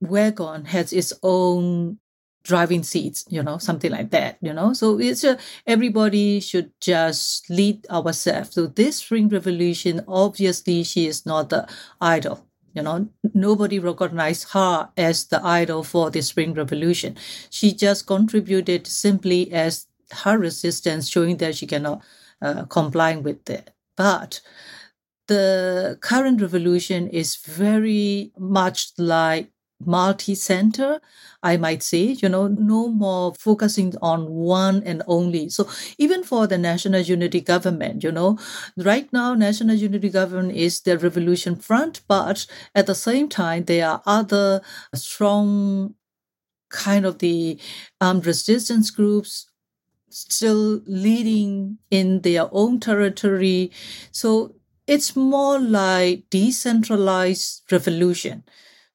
wagon 0.00 0.66
has 0.66 0.92
its 0.92 1.12
own 1.22 1.98
driving 2.46 2.82
seats 2.82 3.24
you 3.28 3.42
know 3.42 3.58
something 3.58 3.90
like 3.90 4.10
that 4.10 4.38
you 4.40 4.52
know? 4.52 4.72
So 4.72 5.00
it's 5.00 5.24
a, 5.24 5.38
everybody 5.66 6.40
should 6.40 6.70
just 6.80 7.50
lead 7.50 7.86
ourselves. 7.90 8.52
So 8.54 8.66
this 8.66 8.98
spring 8.98 9.28
revolution 9.28 10.04
obviously 10.06 10.84
she 10.84 11.06
is 11.06 11.26
not 11.26 11.50
the 11.50 11.68
idol 12.00 12.46
you 12.74 12.82
know? 12.82 13.08
Nobody 13.34 13.78
recognized 13.78 14.50
her 14.52 14.90
as 14.96 15.26
the 15.26 15.42
idol 15.42 15.82
for 15.82 16.10
the 16.10 16.20
spring 16.20 16.52
revolution. 16.52 17.16
She 17.50 17.72
just 17.72 18.06
contributed 18.06 18.86
simply 18.86 19.50
as 19.50 19.86
her 20.12 20.38
resistance 20.38 21.08
showing 21.08 21.38
that 21.38 21.56
she 21.56 21.66
cannot 21.66 22.02
uh, 22.42 22.64
comply 22.66 23.16
with 23.16 23.48
it. 23.48 23.70
But 23.96 24.42
the 25.26 25.98
current 26.00 26.40
revolution 26.40 27.08
is 27.08 27.36
very 27.36 28.32
much 28.38 28.92
like 28.98 29.50
multi-center 29.84 31.00
i 31.42 31.56
might 31.56 31.82
say 31.82 32.02
you 32.22 32.28
know 32.28 32.48
no 32.48 32.88
more 32.88 33.34
focusing 33.34 33.92
on 34.00 34.26
one 34.30 34.82
and 34.84 35.02
only. 35.06 35.48
So 35.50 35.68
even 35.98 36.24
for 36.24 36.46
the 36.46 36.56
national 36.58 37.02
unity 37.02 37.40
government 37.40 38.02
you 38.02 38.10
know 38.10 38.38
right 38.76 39.12
now 39.12 39.34
national 39.34 39.76
unity 39.76 40.08
government 40.08 40.56
is 40.56 40.80
the 40.80 40.98
revolution 40.98 41.56
front 41.56 42.00
but 42.08 42.46
at 42.74 42.86
the 42.86 42.94
same 42.94 43.28
time 43.28 43.64
there 43.64 43.86
are 43.88 44.02
other 44.06 44.62
strong 44.94 45.94
kind 46.68 47.06
of 47.06 47.18
the 47.18 47.58
armed 48.00 48.26
resistance 48.26 48.90
groups 48.90 49.46
still 50.10 50.82
leading 50.86 51.78
in 51.90 52.22
their 52.22 52.48
own 52.52 52.80
territory. 52.80 53.72
So 54.12 54.54
it's 54.86 55.16
more 55.16 55.60
like 55.60 56.24
decentralized 56.30 57.62
revolution 57.72 58.44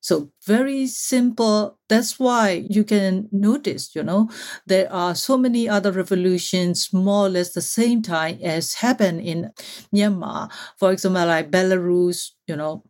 so 0.02 0.32
very 0.46 0.88
simple. 0.88 1.78
That's 1.88 2.20
why 2.20 2.66
you 2.68 2.84
can 2.84 3.30
notice, 3.32 3.96
you 3.96 4.04
know, 4.04 4.30
there 4.66 4.92
are 4.92 5.14
so 5.16 5.38
many 5.38 5.70
other 5.70 5.92
revolutions 5.92 6.92
more 6.92 7.28
or 7.28 7.30
less 7.30 7.54
the 7.54 7.62
same 7.62 8.02
time 8.02 8.40
as 8.42 8.74
happened 8.76 9.22
in 9.22 9.52
Myanmar. 9.96 10.52
For 10.78 10.92
example, 10.92 11.26
like 11.28 11.52
Belarus, 11.52 12.32
you 12.48 12.56
know, 12.56 12.84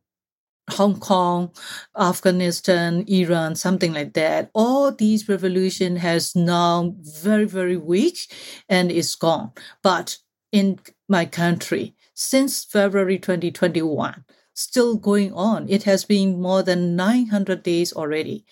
Hong 0.70 1.00
Kong, 1.00 1.52
Afghanistan, 1.98 3.04
Iran, 3.08 3.56
something 3.56 3.94
like 3.94 4.14
that. 4.14 4.50
All 4.54 4.92
these 4.92 5.28
revolution 5.28 5.98
has 5.98 6.36
now 6.36 6.96
very, 7.00 7.46
very 7.46 7.78
weak 7.78 8.32
and 8.70 8.92
is 8.92 9.16
gone. 9.16 9.52
But 9.84 10.18
in 10.52 10.80
my 11.10 11.26
country, 11.26 11.96
since 12.14 12.64
February 12.64 13.20
2021, 13.20 14.24
still 14.62 14.96
going 14.98 15.34
on. 15.34 15.68
It 15.70 15.84
has 15.84 16.06
been 16.06 16.42
more 16.42 16.64
than 16.64 16.96
900 16.96 17.64
days 17.64 17.94
already. 17.94 18.46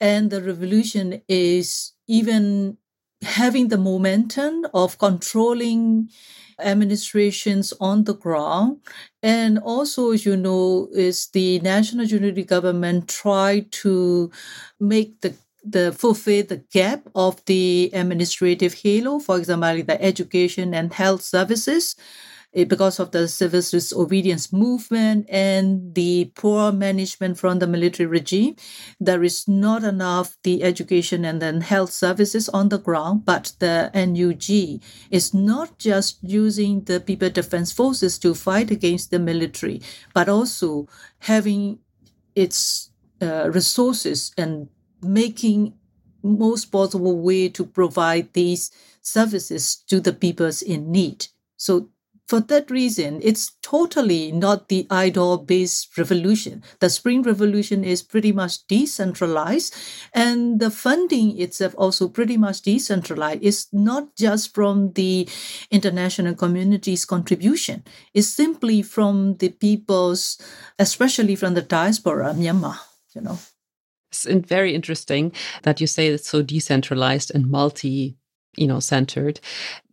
And 0.00 0.30
the 0.30 0.42
revolution 0.42 1.22
is 1.28 1.92
even 2.06 2.76
having 3.22 3.68
the 3.68 3.78
momentum 3.78 4.66
of 4.74 4.98
controlling 4.98 6.10
administrations 6.60 7.72
on 7.80 8.04
the 8.04 8.14
ground. 8.14 8.78
And 9.22 9.58
also, 9.58 10.12
as 10.12 10.24
you 10.26 10.36
know, 10.36 10.88
is 10.92 11.28
the 11.28 11.58
national 11.60 12.06
unity 12.06 12.44
government 12.44 13.08
try 13.08 13.66
to 13.82 14.30
make 14.78 15.20
the 15.20 15.34
the 15.66 15.92
fulfill 15.92 16.44
the 16.44 16.58
gap 16.72 17.08
of 17.14 17.42
the 17.46 17.88
administrative 17.94 18.74
halo, 18.74 19.18
for 19.18 19.38
example, 19.38 19.82
the 19.82 19.96
education 20.02 20.74
and 20.74 20.92
health 20.92 21.22
services 21.22 21.96
because 22.62 23.00
of 23.00 23.10
the 23.10 23.26
civil 23.26 23.60
disobedience 23.60 24.52
movement 24.52 25.26
and 25.28 25.94
the 25.94 26.30
poor 26.36 26.70
management 26.70 27.36
from 27.36 27.58
the 27.58 27.66
military 27.66 28.06
regime, 28.06 28.54
there 29.00 29.24
is 29.24 29.48
not 29.48 29.82
enough 29.82 30.36
the 30.44 30.62
education 30.62 31.24
and 31.24 31.42
then 31.42 31.60
health 31.60 31.90
services 31.90 32.48
on 32.48 32.68
the 32.68 32.78
ground. 32.78 33.24
But 33.24 33.52
the 33.58 33.90
NUG 33.92 34.80
is 35.10 35.34
not 35.34 35.78
just 35.78 36.18
using 36.22 36.84
the 36.84 37.00
people 37.00 37.30
defense 37.30 37.72
forces 37.72 38.18
to 38.20 38.34
fight 38.34 38.70
against 38.70 39.10
the 39.10 39.18
military, 39.18 39.82
but 40.14 40.28
also 40.28 40.86
having 41.18 41.80
its 42.36 42.90
uh, 43.20 43.50
resources 43.50 44.32
and 44.38 44.68
making 45.02 45.74
most 46.22 46.66
possible 46.66 47.20
way 47.20 47.48
to 47.48 47.64
provide 47.64 48.32
these 48.32 48.70
services 49.00 49.76
to 49.88 50.00
the 50.00 50.12
peoples 50.12 50.62
in 50.62 50.90
need. 50.90 51.26
So 51.56 51.90
for 52.26 52.40
that 52.40 52.70
reason, 52.70 53.20
it's 53.22 53.52
totally 53.62 54.32
not 54.32 54.68
the 54.68 54.86
idol 54.90 55.38
based 55.38 55.96
revolution. 55.98 56.62
The 56.80 56.88
Spring 56.88 57.22
Revolution 57.22 57.84
is 57.84 58.02
pretty 58.02 58.32
much 58.32 58.66
decentralized, 58.66 59.74
and 60.14 60.58
the 60.58 60.70
funding 60.70 61.38
itself 61.38 61.74
also 61.76 62.08
pretty 62.08 62.36
much 62.36 62.62
decentralized. 62.62 63.40
It's 63.42 63.68
not 63.72 64.16
just 64.16 64.54
from 64.54 64.92
the 64.92 65.28
international 65.70 66.34
community's 66.34 67.04
contribution, 67.04 67.84
it's 68.14 68.28
simply 68.28 68.80
from 68.80 69.36
the 69.36 69.50
people's, 69.50 70.38
especially 70.78 71.36
from 71.36 71.54
the 71.54 71.62
diaspora, 71.62 72.32
Myanmar, 72.34 72.78
you 73.14 73.20
know. 73.20 73.38
It's 74.10 74.26
very 74.48 74.74
interesting 74.74 75.32
that 75.62 75.80
you 75.80 75.86
say 75.86 76.06
it's 76.06 76.28
so 76.28 76.40
decentralized 76.40 77.32
and 77.34 77.50
multi 77.50 78.16
you 78.56 78.66
know 78.66 78.80
centered 78.80 79.40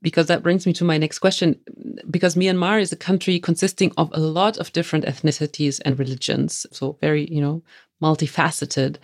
because 0.02 0.28
that 0.28 0.44
brings 0.44 0.66
me 0.66 0.74
to 0.74 0.84
my 0.84 0.98
next 0.98 1.20
question 1.20 1.60
because 2.10 2.36
myanmar 2.36 2.82
is 2.82 2.92
a 2.92 2.98
country 2.98 3.40
consisting 3.40 3.92
of 3.98 4.10
a 4.14 4.20
lot 4.20 4.58
of 4.58 4.72
different 4.74 5.06
ethnicities 5.06 5.80
and 5.86 6.00
religions 6.00 6.66
so 6.72 6.98
very 7.02 7.28
you 7.32 7.42
know 7.42 7.62
multifaceted 8.02 8.98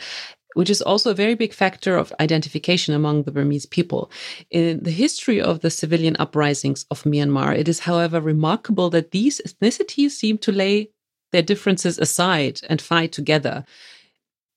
which 0.57 0.71
is 0.71 0.81
also 0.81 1.11
a 1.11 1.21
very 1.23 1.35
big 1.35 1.53
factor 1.53 1.97
of 1.97 2.11
identification 2.19 2.95
among 2.95 3.21
the 3.21 3.31
Burmese 3.31 3.67
people. 3.67 4.09
In 4.49 4.81
the 4.81 4.89
history 4.89 5.39
of 5.39 5.59
the 5.59 5.69
civilian 5.69 6.15
uprisings 6.17 6.83
of 6.89 7.03
Myanmar, 7.03 7.55
it 7.55 7.67
is, 7.67 7.81
however, 7.81 8.19
remarkable 8.19 8.89
that 8.89 9.11
these 9.11 9.39
ethnicities 9.45 10.11
seem 10.11 10.39
to 10.39 10.51
lay 10.51 10.89
their 11.31 11.43
differences 11.43 11.99
aside 11.99 12.59
and 12.69 12.81
fight 12.81 13.11
together. 13.11 13.65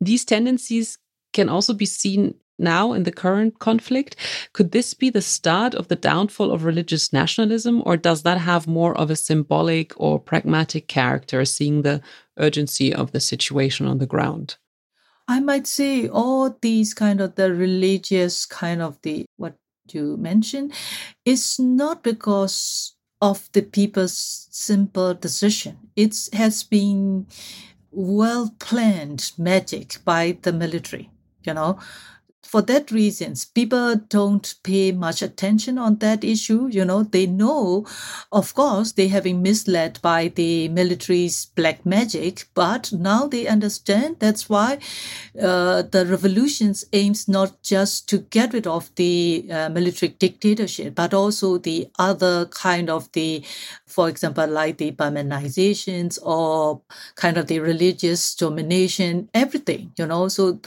These 0.00 0.24
tendencies 0.24 0.96
can 1.34 1.50
also 1.50 1.74
be 1.74 1.84
seen 1.84 2.34
now 2.60 2.92
in 2.92 3.04
the 3.04 3.12
current 3.12 3.58
conflict. 3.58 4.16
Could 4.52 4.72
this 4.72 4.94
be 4.94 5.10
the 5.10 5.22
start 5.22 5.74
of 5.74 5.88
the 5.88 5.96
downfall 5.96 6.52
of 6.52 6.64
religious 6.64 7.12
nationalism, 7.12 7.82
or 7.84 7.96
does 7.96 8.22
that 8.22 8.38
have 8.38 8.66
more 8.66 8.96
of 8.96 9.10
a 9.10 9.16
symbolic 9.16 9.92
or 9.98 10.20
pragmatic 10.20 10.86
character, 10.86 11.44
seeing 11.44 11.82
the 11.82 12.00
urgency 12.38 12.94
of 12.94 13.12
the 13.12 13.20
situation 13.20 13.86
on 13.86 13.98
the 13.98 14.06
ground? 14.06 14.56
I 15.26 15.40
might 15.40 15.66
say 15.66 16.08
all 16.08 16.56
these 16.60 16.92
kind 16.92 17.20
of 17.20 17.36
the 17.36 17.54
religious 17.54 18.46
kind 18.46 18.82
of 18.82 18.98
the 19.02 19.26
what 19.36 19.54
you 19.92 20.16
mentioned 20.16 20.72
is 21.24 21.58
not 21.58 22.02
because 22.02 22.94
of 23.20 23.48
the 23.52 23.62
people's 23.62 24.48
simple 24.50 25.14
decision. 25.14 25.78
It 25.94 26.16
has 26.32 26.62
been 26.62 27.26
well 27.92 28.54
planned 28.58 29.32
magic 29.36 29.98
by 30.04 30.38
the 30.42 30.52
military. 30.52 31.10
You 31.44 31.54
know, 31.54 31.78
for 32.42 32.62
that 32.62 32.90
reasons 32.90 33.44
people 33.44 33.94
don't 34.08 34.54
pay 34.64 34.92
much 34.92 35.22
attention 35.22 35.78
on 35.78 35.96
that 35.98 36.24
issue 36.24 36.68
you 36.68 36.84
know. 36.84 37.02
They 37.02 37.26
know 37.26 37.86
of 38.32 38.54
course 38.54 38.92
they 38.92 39.08
have 39.08 39.24
been 39.24 39.42
misled 39.42 40.00
by 40.02 40.28
the 40.28 40.68
military's 40.68 41.46
black 41.46 41.84
magic 41.86 42.46
but 42.54 42.92
now 42.92 43.26
they 43.26 43.46
understand. 43.46 44.16
That's 44.18 44.48
why 44.48 44.78
uh, 45.40 45.82
the 45.82 46.06
revolutions 46.06 46.84
aims 46.92 47.28
not 47.28 47.62
just 47.62 48.08
to 48.08 48.18
get 48.18 48.52
rid 48.52 48.66
of 48.66 48.94
the 48.96 49.46
uh, 49.50 49.68
military 49.68 50.10
dictatorship 50.18 50.94
but 50.94 51.14
also 51.14 51.58
the 51.58 51.88
other 51.98 52.46
kind 52.46 52.90
of 52.90 53.10
the 53.12 53.44
for 53.86 54.08
example 54.08 54.46
like 54.46 54.78
the 54.78 54.92
Burmanizations 54.92 56.18
or 56.22 56.80
kind 57.14 57.36
of 57.36 57.46
the 57.46 57.60
religious 57.60 58.34
domination 58.34 59.28
everything 59.34 59.92
you 59.96 60.06
know. 60.06 60.28
So 60.28 60.60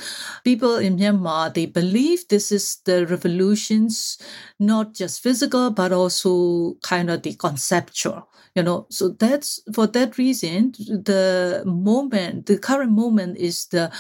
people 0.44 0.76
in 0.78 0.98
myanmar 0.98 1.54
they 1.54 1.63
believe 1.66 2.28
this 2.28 2.52
is 2.52 2.78
the 2.86 3.06
revolutions, 3.06 4.18
not 4.60 4.94
just 4.94 5.22
physical, 5.22 5.72
but 5.72 5.92
also 5.92 6.76
kind 6.82 7.10
of 7.10 7.24
the 7.24 7.34
conceptual 7.36 8.28
you 8.56 8.62
know 8.62 8.86
so 8.90 9.10
that's 9.10 9.62
for 9.74 9.88
that 9.88 10.18
reason 10.18 10.72
the 10.78 11.64
moment 11.66 12.46
the 12.46 12.58
current 12.58 12.92
moment 12.92 13.38
is 13.38 13.66
the 13.68 13.92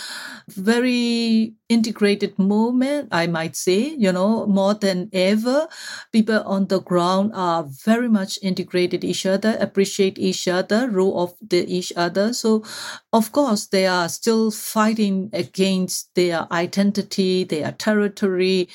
very 0.49 1.53
integrated 1.69 2.37
moment 2.37 3.07
i 3.11 3.25
might 3.25 3.55
say 3.55 3.79
you 3.97 4.11
know 4.11 4.45
more 4.45 4.73
than 4.73 5.09
ever. 5.13 5.67
People 6.11 6.41
on 6.45 6.67
the 6.67 6.79
ground 6.81 7.31
are 7.33 7.63
very 7.63 8.07
much 8.09 8.37
integrated 8.41 9.03
each 9.03 9.25
other 9.25 9.57
appreciate 9.59 10.17
each 10.19 10.47
other 10.47 10.89
role 10.89 11.19
of 11.23 11.33
the 11.41 11.65
each 11.67 11.91
other. 11.95 12.33
So 12.33 12.63
of 13.11 13.31
course 13.31 13.65
they 13.67 13.85
are 13.87 14.09
still 14.09 14.51
fighting 14.51 15.29
against 15.33 16.13
their 16.15 16.47
identity 16.51 17.43
their 17.43 17.71
territory 17.71 18.69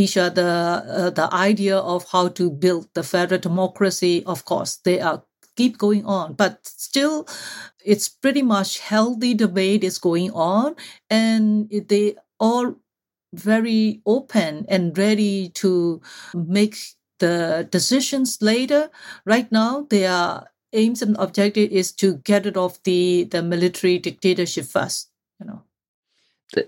each 0.00 0.16
other 0.16 0.50
uh, 0.88 1.10
the 1.10 1.28
idea 1.32 1.76
of 1.76 2.06
how 2.10 2.28
to 2.28 2.50
build 2.50 2.88
the 2.94 3.02
federal 3.02 3.40
democracy 3.40 4.22
of 4.24 4.44
course 4.44 4.76
they 4.84 5.00
are 5.00 5.22
keep 5.60 5.78
going 5.78 6.04
on. 6.06 6.34
But 6.34 6.66
still 6.66 7.28
it's 7.84 8.08
pretty 8.08 8.42
much 8.42 8.78
healthy 8.78 9.34
debate 9.34 9.84
is 9.84 9.98
going 9.98 10.30
on 10.32 10.76
and 11.08 11.70
they 11.70 12.16
all 12.38 12.76
very 13.34 14.00
open 14.06 14.66
and 14.68 14.96
ready 14.96 15.50
to 15.50 16.00
make 16.34 16.76
the 17.18 17.68
decisions 17.70 18.38
later. 18.40 18.90
Right 19.24 19.50
now 19.52 19.86
their 19.90 20.48
aims 20.72 21.02
and 21.02 21.16
objective 21.18 21.70
is 21.70 21.92
to 21.92 22.16
get 22.24 22.44
rid 22.44 22.56
of 22.56 22.78
the 22.84 23.24
the 23.24 23.42
military 23.42 23.98
dictatorship 23.98 24.64
first 24.64 25.10
you 25.40 25.46
know 25.46 25.64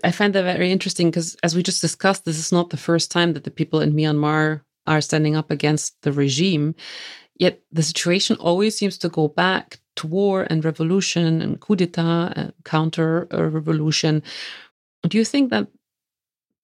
I 0.03 0.11
find 0.11 0.33
that 0.33 0.43
very 0.43 0.71
interesting 0.71 1.09
because, 1.09 1.35
as 1.43 1.55
we 1.55 1.63
just 1.63 1.81
discussed, 1.81 2.25
this 2.25 2.37
is 2.37 2.51
not 2.51 2.69
the 2.69 2.77
first 2.77 3.11
time 3.11 3.33
that 3.33 3.43
the 3.43 3.51
people 3.51 3.81
in 3.81 3.93
Myanmar 3.93 4.61
are 4.87 5.01
standing 5.01 5.35
up 5.35 5.51
against 5.51 6.01
the 6.01 6.11
regime. 6.11 6.75
Yet 7.35 7.61
the 7.71 7.83
situation 7.83 8.37
always 8.37 8.77
seems 8.77 8.97
to 8.99 9.09
go 9.09 9.27
back 9.27 9.79
to 9.95 10.07
war 10.07 10.45
and 10.49 10.63
revolution 10.63 11.41
and 11.41 11.59
coup 11.59 11.75
d'etat, 11.75 12.51
counter 12.63 13.27
uh, 13.33 13.43
revolution. 13.43 14.23
Do 15.07 15.17
you 15.17 15.25
think 15.25 15.49
that 15.49 15.67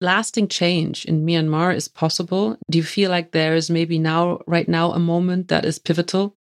lasting 0.02 0.48
change 0.48 1.06
in 1.06 1.26
Myanmar 1.26 1.76
is 1.76 1.88
possible? 1.88 2.58
Do 2.70 2.78
you 2.78 2.84
feel 2.84 3.10
like 3.10 3.32
there 3.32 3.56
is 3.56 3.70
maybe 3.70 4.00
now, 4.00 4.40
right 4.48 4.68
now, 4.68 4.92
a 4.92 5.00
moment 5.00 5.50
that 5.50 5.66
is 5.66 5.80
pivotal? 5.80 6.36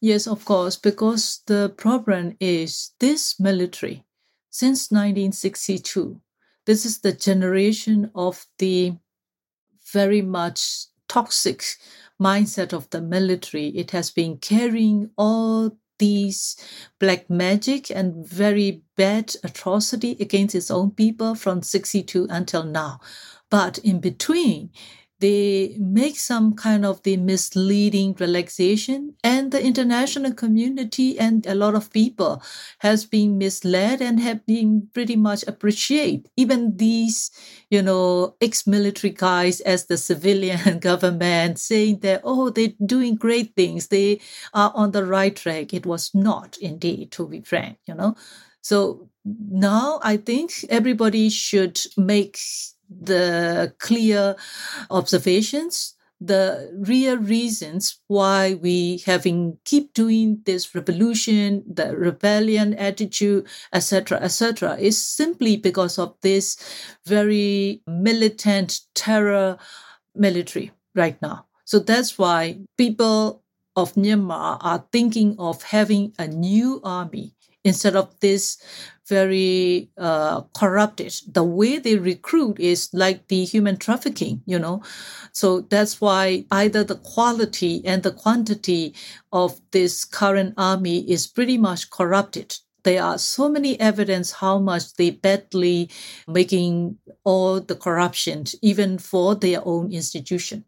Yes, 0.00 0.26
of 0.26 0.44
course, 0.44 0.76
because 0.76 1.42
the 1.46 1.72
problem 1.76 2.36
is 2.40 2.90
this 2.98 3.38
military 3.38 4.04
since 4.52 4.90
1962. 4.90 6.20
This 6.66 6.86
is 6.86 7.00
the 7.00 7.12
generation 7.12 8.12
of 8.14 8.46
the 8.58 8.92
very 9.92 10.22
much 10.22 10.86
toxic 11.08 11.64
mindset 12.20 12.72
of 12.72 12.88
the 12.90 13.00
military. 13.00 13.68
It 13.68 13.90
has 13.90 14.10
been 14.10 14.36
carrying 14.36 15.10
all 15.16 15.76
these 15.98 16.56
black 17.00 17.28
magic 17.30 17.90
and 17.90 18.26
very 18.26 18.82
bad 18.96 19.34
atrocity 19.42 20.16
against 20.20 20.54
its 20.54 20.70
own 20.70 20.90
people 20.90 21.34
from 21.34 21.62
62 21.62 22.26
until 22.30 22.64
now. 22.64 23.00
But 23.50 23.78
in 23.78 24.00
between, 24.00 24.70
they 25.22 25.76
make 25.78 26.18
some 26.18 26.54
kind 26.54 26.84
of 26.84 27.02
the 27.04 27.16
misleading 27.16 28.14
relaxation 28.20 29.14
and 29.24 29.52
the 29.52 29.62
international 29.64 30.34
community 30.34 31.18
and 31.18 31.46
a 31.46 31.54
lot 31.54 31.74
of 31.76 31.92
people 31.92 32.42
has 32.80 33.06
been 33.06 33.38
misled 33.38 34.02
and 34.02 34.20
have 34.20 34.44
been 34.46 34.88
pretty 34.92 35.16
much 35.16 35.44
appreciate 35.46 36.28
even 36.36 36.76
these 36.76 37.30
you 37.70 37.80
know 37.82 38.34
ex-military 38.40 39.12
guys 39.12 39.60
as 39.62 39.86
the 39.86 39.96
civilian 39.96 40.78
government 40.90 41.58
saying 41.58 42.00
that 42.00 42.20
oh 42.24 42.50
they're 42.50 42.74
doing 42.84 43.14
great 43.16 43.54
things. 43.56 43.88
They 43.88 44.20
are 44.54 44.72
on 44.74 44.90
the 44.92 45.04
right 45.06 45.34
track. 45.34 45.72
It 45.72 45.86
was 45.86 46.10
not 46.14 46.58
indeed 46.58 47.12
to 47.12 47.28
be 47.28 47.40
frank 47.42 47.78
you 47.86 47.94
know? 47.94 48.16
So 48.60 49.08
now 49.24 50.00
i 50.02 50.16
think 50.16 50.50
everybody 50.68 51.28
should 51.30 51.80
make 51.96 52.36
the 53.00 53.74
clear 53.78 54.36
observations 54.90 55.94
the 56.24 56.70
real 56.86 57.16
reasons 57.16 57.98
why 58.06 58.54
we 58.54 59.02
having 59.06 59.58
keep 59.64 59.92
doing 59.92 60.40
this 60.46 60.72
revolution 60.72 61.64
the 61.66 61.96
rebellion 61.96 62.74
attitude 62.74 63.44
etc 63.72 64.18
etc 64.20 64.76
is 64.78 65.04
simply 65.04 65.56
because 65.56 65.98
of 65.98 66.14
this 66.22 66.56
very 67.04 67.82
militant 67.88 68.82
terror 68.94 69.58
military 70.14 70.70
right 70.94 71.20
now. 71.22 71.46
So 71.64 71.78
that's 71.78 72.18
why 72.18 72.60
people 72.76 73.42
of 73.76 73.94
myanmar 73.94 74.58
are 74.60 74.84
thinking 74.92 75.36
of 75.38 75.62
having 75.62 76.12
a 76.18 76.28
new 76.28 76.80
army 76.84 77.34
instead 77.64 77.96
of 77.96 78.18
this 78.20 78.58
very 79.12 79.90
uh, 79.98 80.40
corrupted. 80.56 81.12
The 81.38 81.44
way 81.44 81.78
they 81.78 81.96
recruit 81.96 82.58
is 82.58 82.88
like 83.04 83.28
the 83.28 83.44
human 83.44 83.76
trafficking, 83.76 84.42
you 84.46 84.58
know. 84.58 84.82
So 85.32 85.48
that's 85.72 86.00
why 86.00 86.46
either 86.50 86.82
the 86.82 87.00
quality 87.14 87.84
and 87.84 88.02
the 88.02 88.16
quantity 88.24 88.94
of 89.30 89.60
this 89.72 90.06
current 90.06 90.54
army 90.56 90.98
is 91.14 91.26
pretty 91.26 91.58
much 91.58 91.90
corrupted. 91.90 92.56
There 92.84 93.02
are 93.02 93.18
so 93.18 93.48
many 93.48 93.78
evidence 93.78 94.32
how 94.32 94.58
much 94.58 94.94
they 94.94 95.10
badly 95.10 95.90
making 96.26 96.98
all 97.22 97.60
the 97.60 97.76
corruption, 97.76 98.44
even 98.62 98.98
for 98.98 99.34
their 99.34 99.60
own 99.64 99.92
institution. 99.92 100.64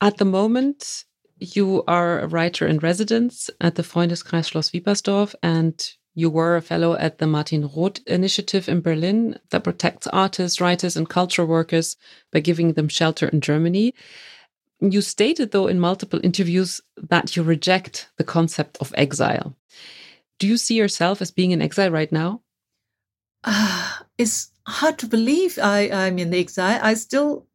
At 0.00 0.16
the 0.16 0.24
moment, 0.24 1.04
you 1.38 1.84
are 1.86 2.20
a 2.20 2.26
writer 2.26 2.66
in 2.66 2.78
residence 2.78 3.50
at 3.60 3.74
the 3.74 3.82
Freundeskreis 3.82 4.48
Schloss 4.48 4.72
Wiepersdorf, 4.72 5.34
and 5.42 5.76
you 6.14 6.28
were 6.28 6.56
a 6.56 6.62
fellow 6.62 6.94
at 6.94 7.18
the 7.18 7.26
Martin 7.26 7.70
Roth 7.74 8.00
Initiative 8.06 8.68
in 8.68 8.80
Berlin 8.80 9.38
that 9.50 9.64
protects 9.64 10.06
artists, 10.08 10.60
writers, 10.60 10.96
and 10.96 11.08
cultural 11.08 11.46
workers 11.46 11.96
by 12.32 12.40
giving 12.40 12.72
them 12.72 12.88
shelter 12.88 13.28
in 13.28 13.40
Germany. 13.40 13.94
You 14.80 15.02
stated, 15.02 15.52
though, 15.52 15.66
in 15.66 15.78
multiple 15.78 16.20
interviews 16.22 16.80
that 16.96 17.36
you 17.36 17.42
reject 17.42 18.10
the 18.16 18.24
concept 18.24 18.78
of 18.80 18.94
exile. 18.96 19.54
Do 20.38 20.48
you 20.48 20.56
see 20.56 20.74
yourself 20.74 21.20
as 21.22 21.30
being 21.30 21.52
in 21.52 21.62
exile 21.62 21.90
right 21.90 22.10
now? 22.10 22.42
Uh, 23.44 23.98
it's 24.18 24.50
hard 24.66 24.98
to 24.98 25.06
believe 25.06 25.58
I, 25.62 25.90
I'm 25.90 26.18
in 26.18 26.34
exile. 26.34 26.80
I 26.82 26.94
still 26.94 27.46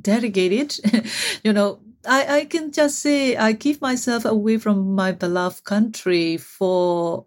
dedicate 0.00 0.52
it. 0.52 0.80
you 1.44 1.52
know, 1.52 1.80
I, 2.06 2.38
I 2.38 2.44
can 2.46 2.72
just 2.72 2.98
say 2.98 3.36
I 3.36 3.52
keep 3.54 3.80
myself 3.80 4.24
away 4.24 4.58
from 4.58 4.94
my 4.94 5.12
beloved 5.12 5.64
country 5.64 6.36
for 6.38 7.26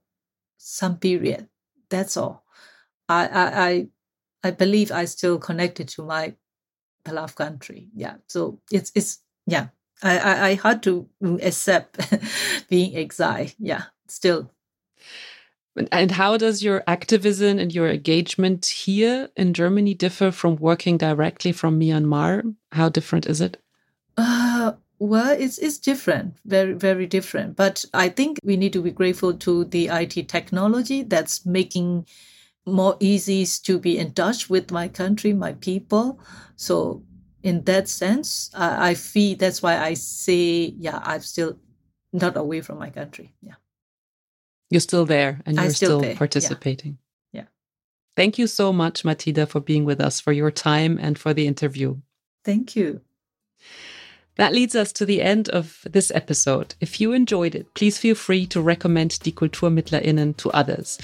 some 0.67 0.97
period. 0.97 1.47
That's 1.89 2.17
all. 2.17 2.43
I 3.07 3.27
I 3.27 3.67
I, 3.67 3.87
I 4.43 4.51
believe 4.51 4.91
I 4.91 5.05
still 5.05 5.39
connected 5.39 5.87
to 5.89 6.03
my 6.03 6.35
beloved 7.03 7.35
country. 7.35 7.89
Yeah. 7.95 8.15
So 8.27 8.59
it's 8.71 8.91
it's 8.95 9.19
yeah. 9.45 9.67
I 10.03 10.17
I, 10.17 10.47
I 10.47 10.53
had 10.55 10.83
to 10.83 11.07
accept 11.41 11.99
being 12.69 12.95
exiled. 12.95 13.55
Yeah. 13.57 13.83
Still. 14.07 14.51
And 15.91 16.09
how 16.11 16.37
does 16.37 16.63
your 16.63 16.83
activism 16.87 17.59
and 17.59 17.71
your 17.71 17.87
engagement 17.87 18.65
here 18.65 19.29
in 19.37 19.53
Germany 19.53 19.93
differ 19.93 20.31
from 20.31 20.55
working 20.55 20.97
directly 20.97 21.51
from 21.51 21.79
Myanmar? 21.79 22.55
How 22.71 22.89
different 22.89 23.27
is 23.27 23.41
it? 23.41 23.61
Well, 24.99 25.35
it's 25.39 25.59
it's 25.59 25.77
different, 25.77 26.37
very 26.45 26.73
very 26.73 27.05
different. 27.05 27.55
But 27.55 27.85
I 27.93 28.09
think 28.09 28.39
we 28.43 28.57
need 28.57 28.73
to 28.73 28.81
be 28.81 28.91
grateful 28.91 29.33
to 29.33 29.65
the 29.65 29.89
IT 29.89 30.27
technology 30.27 31.03
that's 31.03 31.45
making 31.45 32.07
more 32.65 32.97
easy 32.99 33.45
to 33.45 33.79
be 33.79 33.97
in 33.97 34.13
touch 34.13 34.49
with 34.49 34.71
my 34.71 34.87
country, 34.87 35.33
my 35.33 35.53
people. 35.53 36.19
So 36.55 37.03
in 37.43 37.63
that 37.63 37.87
sense, 37.87 38.49
I, 38.55 38.89
I 38.89 38.93
feel 38.95 39.37
that's 39.37 39.61
why 39.61 39.77
I 39.77 39.93
say, 39.93 40.73
yeah, 40.77 40.99
I'm 41.03 41.21
still 41.21 41.57
not 42.11 42.35
away 42.35 42.61
from 42.61 42.79
my 42.79 42.89
country. 42.89 43.35
Yeah, 43.41 43.55
you're 44.69 44.81
still 44.81 45.05
there, 45.05 45.41
and 45.45 45.57
you're 45.57 45.69
still, 45.69 46.01
still 46.01 46.15
participating. 46.15 46.97
Yeah. 47.31 47.41
yeah. 47.41 47.47
Thank 48.15 48.37
you 48.37 48.47
so 48.47 48.73
much, 48.73 49.05
Ma 49.05 49.13
Thida, 49.13 49.47
for 49.47 49.59
being 49.59 49.85
with 49.85 50.01
us, 50.01 50.19
for 50.19 50.33
your 50.33 50.51
time, 50.51 50.97
and 50.99 51.19
for 51.19 51.33
the 51.33 51.45
interview. 51.45 51.97
Thank 52.43 52.75
you. 52.75 53.01
That 54.37 54.53
leads 54.53 54.75
us 54.75 54.91
to 54.93 55.05
the 55.05 55.21
end 55.21 55.49
of 55.49 55.79
this 55.89 56.11
episode. 56.11 56.75
If 56.79 57.01
you 57.01 57.13
enjoyed 57.13 57.55
it, 57.55 57.73
please 57.73 57.97
feel 57.97 58.15
free 58.15 58.45
to 58.47 58.61
recommend 58.61 59.19
Die 59.19 59.31
KulturmittlerInnen 59.31 60.37
to 60.37 60.51
others. 60.51 60.97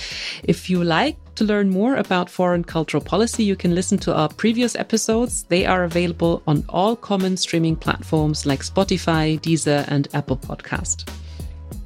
If 0.43 0.69
you 0.69 0.83
like 0.83 1.17
to 1.35 1.43
learn 1.43 1.69
more 1.69 1.95
about 1.95 2.29
foreign 2.29 2.63
cultural 2.63 3.03
policy, 3.03 3.43
you 3.43 3.55
can 3.55 3.73
listen 3.73 3.97
to 3.99 4.15
our 4.15 4.29
previous 4.29 4.75
episodes. 4.75 5.43
They 5.43 5.65
are 5.65 5.83
available 5.83 6.43
on 6.47 6.63
all 6.69 6.95
common 6.95 7.37
streaming 7.37 7.75
platforms 7.75 8.45
like 8.45 8.61
Spotify, 8.61 9.39
Deezer, 9.39 9.85
and 9.87 10.07
Apple 10.13 10.37
Podcast. 10.37 11.09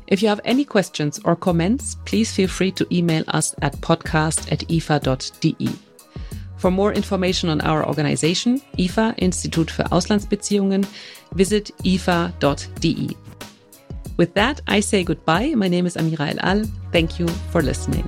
If 0.08 0.22
you 0.22 0.30
have 0.30 0.42
any 0.46 0.64
questions 0.64 1.20
or 1.26 1.36
comments, 1.36 1.96
please 2.06 2.32
feel 2.32 2.48
free 2.48 2.72
to 2.72 2.88
email 2.96 3.24
us 3.28 3.54
at 3.62 3.74
podcast 3.82 4.52
at 4.52 4.60
ifa.de. 4.68 5.87
For 6.58 6.72
more 6.72 6.92
information 6.92 7.50
on 7.50 7.62
our 7.62 7.88
organization, 7.88 8.62
IFA 8.78 9.14
Institut 9.18 9.70
für 9.70 9.92
Auslandsbeziehungen, 9.92 10.86
visit 11.32 11.74
ifa.de. 11.84 13.16
With 14.18 14.34
that, 14.34 14.62
I 14.68 14.82
say 14.82 15.04
goodbye. 15.04 15.54
My 15.56 15.68
name 15.68 15.86
is 15.86 15.96
Amira 15.96 16.32
El 16.32 16.40
Al. 16.40 16.66
Thank 16.92 17.20
you 17.20 17.28
for 17.52 17.62
listening. 17.62 18.06